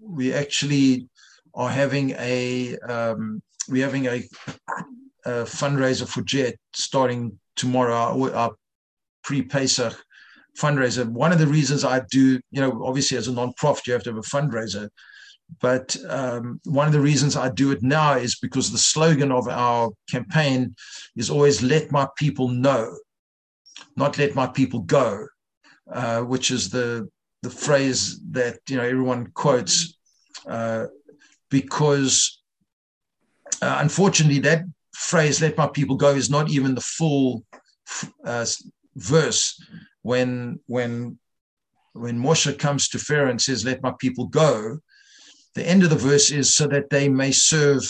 we 0.00 0.32
actually 0.32 1.08
are 1.54 1.70
having 1.70 2.10
a 2.12 2.76
um, 2.78 3.42
we're 3.68 3.84
having 3.84 4.06
a, 4.06 4.22
a, 5.24 5.44
fundraiser 5.44 6.08
for 6.08 6.22
Jet 6.22 6.56
starting 6.72 7.38
tomorrow. 7.56 7.94
Our, 7.94 8.34
our 8.34 8.52
pre-Pesach 9.22 9.94
fundraiser. 10.58 11.06
One 11.06 11.32
of 11.32 11.38
the 11.38 11.46
reasons 11.46 11.84
I 11.84 12.00
do, 12.10 12.40
you 12.50 12.60
know, 12.60 12.82
obviously 12.84 13.16
as 13.16 13.28
a 13.28 13.32
non-profit, 13.32 13.86
you 13.86 13.92
have 13.92 14.02
to 14.04 14.10
have 14.10 14.18
a 14.18 14.22
fundraiser. 14.22 14.88
But 15.60 15.96
um, 16.08 16.60
one 16.64 16.86
of 16.86 16.92
the 16.92 17.00
reasons 17.00 17.36
I 17.36 17.50
do 17.50 17.72
it 17.72 17.82
now 17.82 18.14
is 18.14 18.38
because 18.38 18.70
the 18.70 18.78
slogan 18.78 19.32
of 19.32 19.48
our 19.48 19.90
campaign 20.08 20.74
is 21.16 21.28
always 21.28 21.62
let 21.62 21.90
my 21.90 22.06
people 22.16 22.48
know, 22.48 22.96
not 23.96 24.18
let 24.18 24.34
my 24.34 24.46
people 24.46 24.80
go, 24.80 25.26
uh, 25.92 26.20
which 26.22 26.50
is 26.50 26.70
the, 26.70 27.08
the 27.42 27.50
phrase 27.50 28.20
that 28.30 28.58
you 28.68 28.76
know 28.76 28.84
everyone 28.84 29.26
quotes. 29.32 29.96
Uh, 30.46 30.86
because 31.50 32.40
uh, 33.62 33.78
unfortunately, 33.80 34.38
that 34.40 34.64
phrase 34.92 35.40
"let 35.40 35.56
my 35.56 35.66
people 35.66 35.96
go" 35.96 36.10
is 36.10 36.30
not 36.30 36.50
even 36.50 36.74
the 36.74 36.80
full 36.80 37.44
uh, 38.24 38.46
verse. 38.96 39.60
When 40.02 40.60
when 40.66 41.18
when 41.92 42.18
Moshe 42.18 42.58
comes 42.58 42.88
to 42.88 42.98
Pharaoh 42.98 43.30
and 43.30 43.40
says, 43.40 43.64
"Let 43.64 43.82
my 43.82 43.92
people 43.98 44.26
go," 44.26 44.78
the 45.54 45.66
end 45.66 45.82
of 45.82 45.90
the 45.90 45.96
verse 45.96 46.30
is 46.30 46.54
so 46.54 46.66
that 46.68 46.90
they 46.90 47.08
may 47.08 47.32
serve 47.32 47.82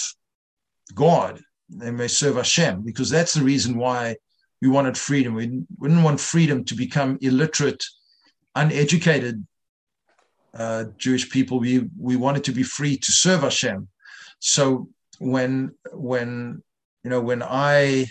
God, 0.95 1.41
they 1.69 1.91
may 1.91 2.09
serve 2.09 2.37
Hashem, 2.37 2.83
because 2.83 3.11
that's 3.11 3.35
the 3.35 3.43
reason 3.45 3.77
why 3.77 4.17
we 4.61 4.69
wanted 4.69 4.97
freedom. 4.97 5.35
We 5.35 5.47
didn't 5.47 6.03
want 6.03 6.21
freedom 6.21 6.65
to 6.65 6.75
become 6.75 7.19
illiterate, 7.21 7.83
uneducated 8.55 9.47
uh, 10.55 10.85
Jewish 10.99 11.31
people. 11.31 11.61
We 11.61 11.89
we 11.99 12.17
wanted 12.17 12.45
to 12.45 12.53
be 12.53 12.63
free 12.63 12.97
to 12.97 13.13
serve 13.13 13.41
Hashem. 13.43 13.89
So 14.39 14.89
when 15.19 15.75
when 15.93 16.63
you 17.05 17.11
know 17.11 17.21
when 17.21 17.43
I 17.43 18.07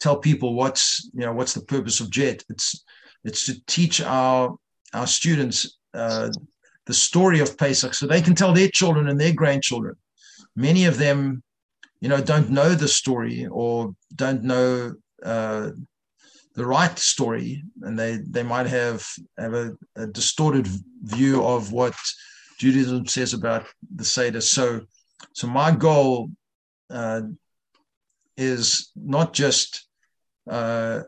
tell 0.00 0.18
people 0.18 0.54
what's 0.54 1.08
you 1.14 1.20
know 1.20 1.32
what's 1.32 1.54
the 1.54 1.64
purpose 1.64 2.00
of 2.00 2.10
JET, 2.10 2.42
it's 2.48 2.84
it's 3.24 3.46
to 3.46 3.64
teach 3.66 4.00
our 4.00 4.56
our 4.94 5.06
students 5.06 5.78
uh, 5.94 6.30
the 6.86 6.94
story 6.94 7.40
of 7.40 7.56
Pesach 7.56 7.94
so 7.94 8.06
they 8.06 8.22
can 8.22 8.34
tell 8.34 8.52
their 8.52 8.68
children 8.68 9.08
and 9.08 9.20
their 9.20 9.32
grandchildren. 9.34 9.96
Many 10.54 10.86
of 10.86 10.98
them, 10.98 11.42
you 12.00 12.08
know, 12.08 12.20
don't 12.20 12.50
know 12.50 12.74
the 12.74 12.88
story 12.88 13.46
or 13.46 13.94
don't 14.14 14.42
know 14.42 14.94
uh, 15.24 15.70
the 16.54 16.66
right 16.66 16.98
story, 16.98 17.62
and 17.82 17.98
they 17.98 18.18
they 18.28 18.42
might 18.42 18.66
have 18.66 19.06
have 19.38 19.54
a, 19.54 19.76
a, 19.96 20.06
distorted 20.06 20.66
view 21.02 21.44
of 21.44 21.72
what 21.72 21.94
Judaism 22.58 23.06
says 23.06 23.34
about 23.34 23.66
the 23.94 24.04
Seder. 24.04 24.40
So, 24.40 24.80
so 25.34 25.46
my 25.46 25.70
goal 25.70 26.30
uh, 26.88 27.22
is 28.36 28.90
not 28.96 29.34
just 29.34 29.86
uh, 30.50 31.02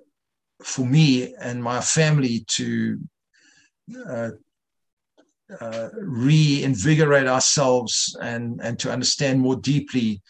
for 0.62 0.84
me 0.84 1.34
and 1.40 1.62
my 1.62 1.80
family 1.80 2.44
to 2.48 2.98
uh, 4.06 4.30
uh, 5.60 5.88
reinvigorate 5.94 7.26
ourselves 7.26 8.16
and 8.20 8.60
and 8.62 8.78
to 8.78 8.92
understand 8.92 9.40
more 9.40 9.56
deeply 9.56 10.20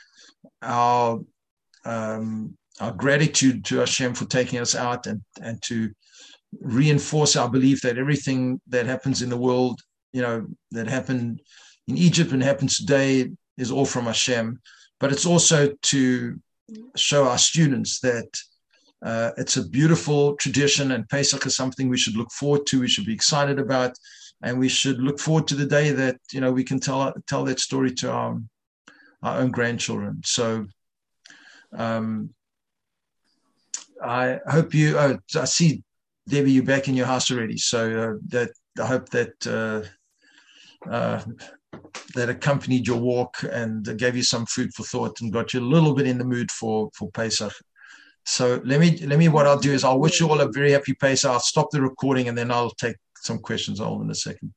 our 0.63 1.19
um, 1.85 2.57
our 2.81 2.93
gratitude 2.93 3.65
to 3.67 3.79
Hashem 3.79 4.15
for 4.15 4.25
taking 4.27 4.59
us 4.59 4.75
out 4.75 5.07
and 5.07 5.21
and 5.41 5.61
to 5.63 5.91
reinforce 6.61 7.37
our 7.37 7.49
belief 7.49 7.83
that 7.83 7.99
everything 7.99 8.61
that 8.69 8.87
happens 8.87 9.21
in 9.23 9.29
the 9.29 9.37
world, 9.37 9.81
you 10.13 10.23
know, 10.23 10.47
that 10.71 10.87
happened 10.87 11.41
in 11.87 11.99
Egypt 11.99 12.33
and 12.33 12.43
happens 12.43 12.79
today 12.79 13.31
is 13.57 13.71
all 13.71 13.85
from 13.85 14.07
Hashem. 14.07 14.59
But 15.01 15.13
it's 15.13 15.27
also 15.27 15.73
to 15.83 16.41
show 16.97 17.29
our 17.29 17.39
students 17.39 18.01
that 18.01 18.29
uh, 19.03 19.31
it's 19.37 19.57
a 19.57 19.69
beautiful 19.69 20.35
tradition, 20.37 20.93
and 20.93 21.09
Pesach 21.09 21.47
is 21.47 21.55
something 21.55 21.89
we 21.89 21.99
should 21.99 22.17
look 22.17 22.33
forward 22.33 22.67
to. 22.67 22.81
We 22.81 22.89
should 22.89 23.07
be 23.07 23.15
excited 23.15 23.59
about, 23.59 23.97
and 24.43 24.59
we 24.59 24.69
should 24.69 24.99
look 24.99 25.21
forward 25.21 25.47
to 25.49 25.55
the 25.55 25.67
day 25.67 25.91
that 25.93 26.19
you 26.33 26.41
know 26.41 26.51
we 26.51 26.65
can 26.65 26.81
tell 26.81 27.15
tell 27.29 27.45
that 27.45 27.61
story 27.61 27.93
to 27.95 28.11
our 28.11 28.41
our 29.23 29.39
own 29.41 29.51
grandchildren. 29.53 30.23
So, 30.25 30.67
um, 31.77 32.31
I 34.03 34.41
hope 34.49 34.75
you. 34.75 34.99
Oh, 34.99 35.19
I 35.35 35.45
see, 35.45 35.83
Debbie, 36.29 36.53
you're 36.53 36.65
back 36.65 36.89
in 36.89 36.95
your 36.95 37.07
house 37.07 37.31
already. 37.31 37.57
So 37.57 37.99
uh, 37.99 38.19
that 38.29 38.51
I 38.81 38.87
hope 38.87 39.09
that 39.11 39.47
uh, 39.47 40.91
uh, 40.91 41.23
that 42.15 42.29
accompanied 42.29 42.87
your 42.87 42.99
walk 42.99 43.37
and 43.51 43.97
gave 43.99 44.17
you 44.17 44.23
some 44.23 44.47
food 44.47 44.73
for 44.75 44.85
thought 44.85 45.21
and 45.21 45.33
got 45.33 45.53
you 45.53 45.61
a 45.61 45.63
little 45.63 45.95
bit 45.95 46.07
in 46.07 46.19
the 46.19 46.25
mood 46.25 46.51
for 46.51 46.91
for 46.95 47.11
Pesach. 47.11 47.53
So 48.25 48.61
let 48.65 48.81
me 48.81 48.99
let 49.07 49.19
me 49.19 49.29
what 49.29 49.47
I'll 49.47 49.59
do 49.59 49.73
is 49.73 49.85
I'll 49.85 50.01
wish 50.01 50.21
you 50.21 50.29
all 50.29 50.41
a 50.41 50.53
very 50.53 50.73
happy 50.73 50.95
Pesach. 50.95 51.31
I'll 51.31 51.41
stop 51.41 51.71
the 51.71 51.81
recording 51.81 52.29
and 52.29 52.37
then 52.37 52.51
I'll 52.51 52.71
take 52.71 52.97
some 53.17 53.39
questions 53.39 53.81
all 53.81 54.01
in 54.03 54.11
a 54.11 54.15
second. 54.15 54.53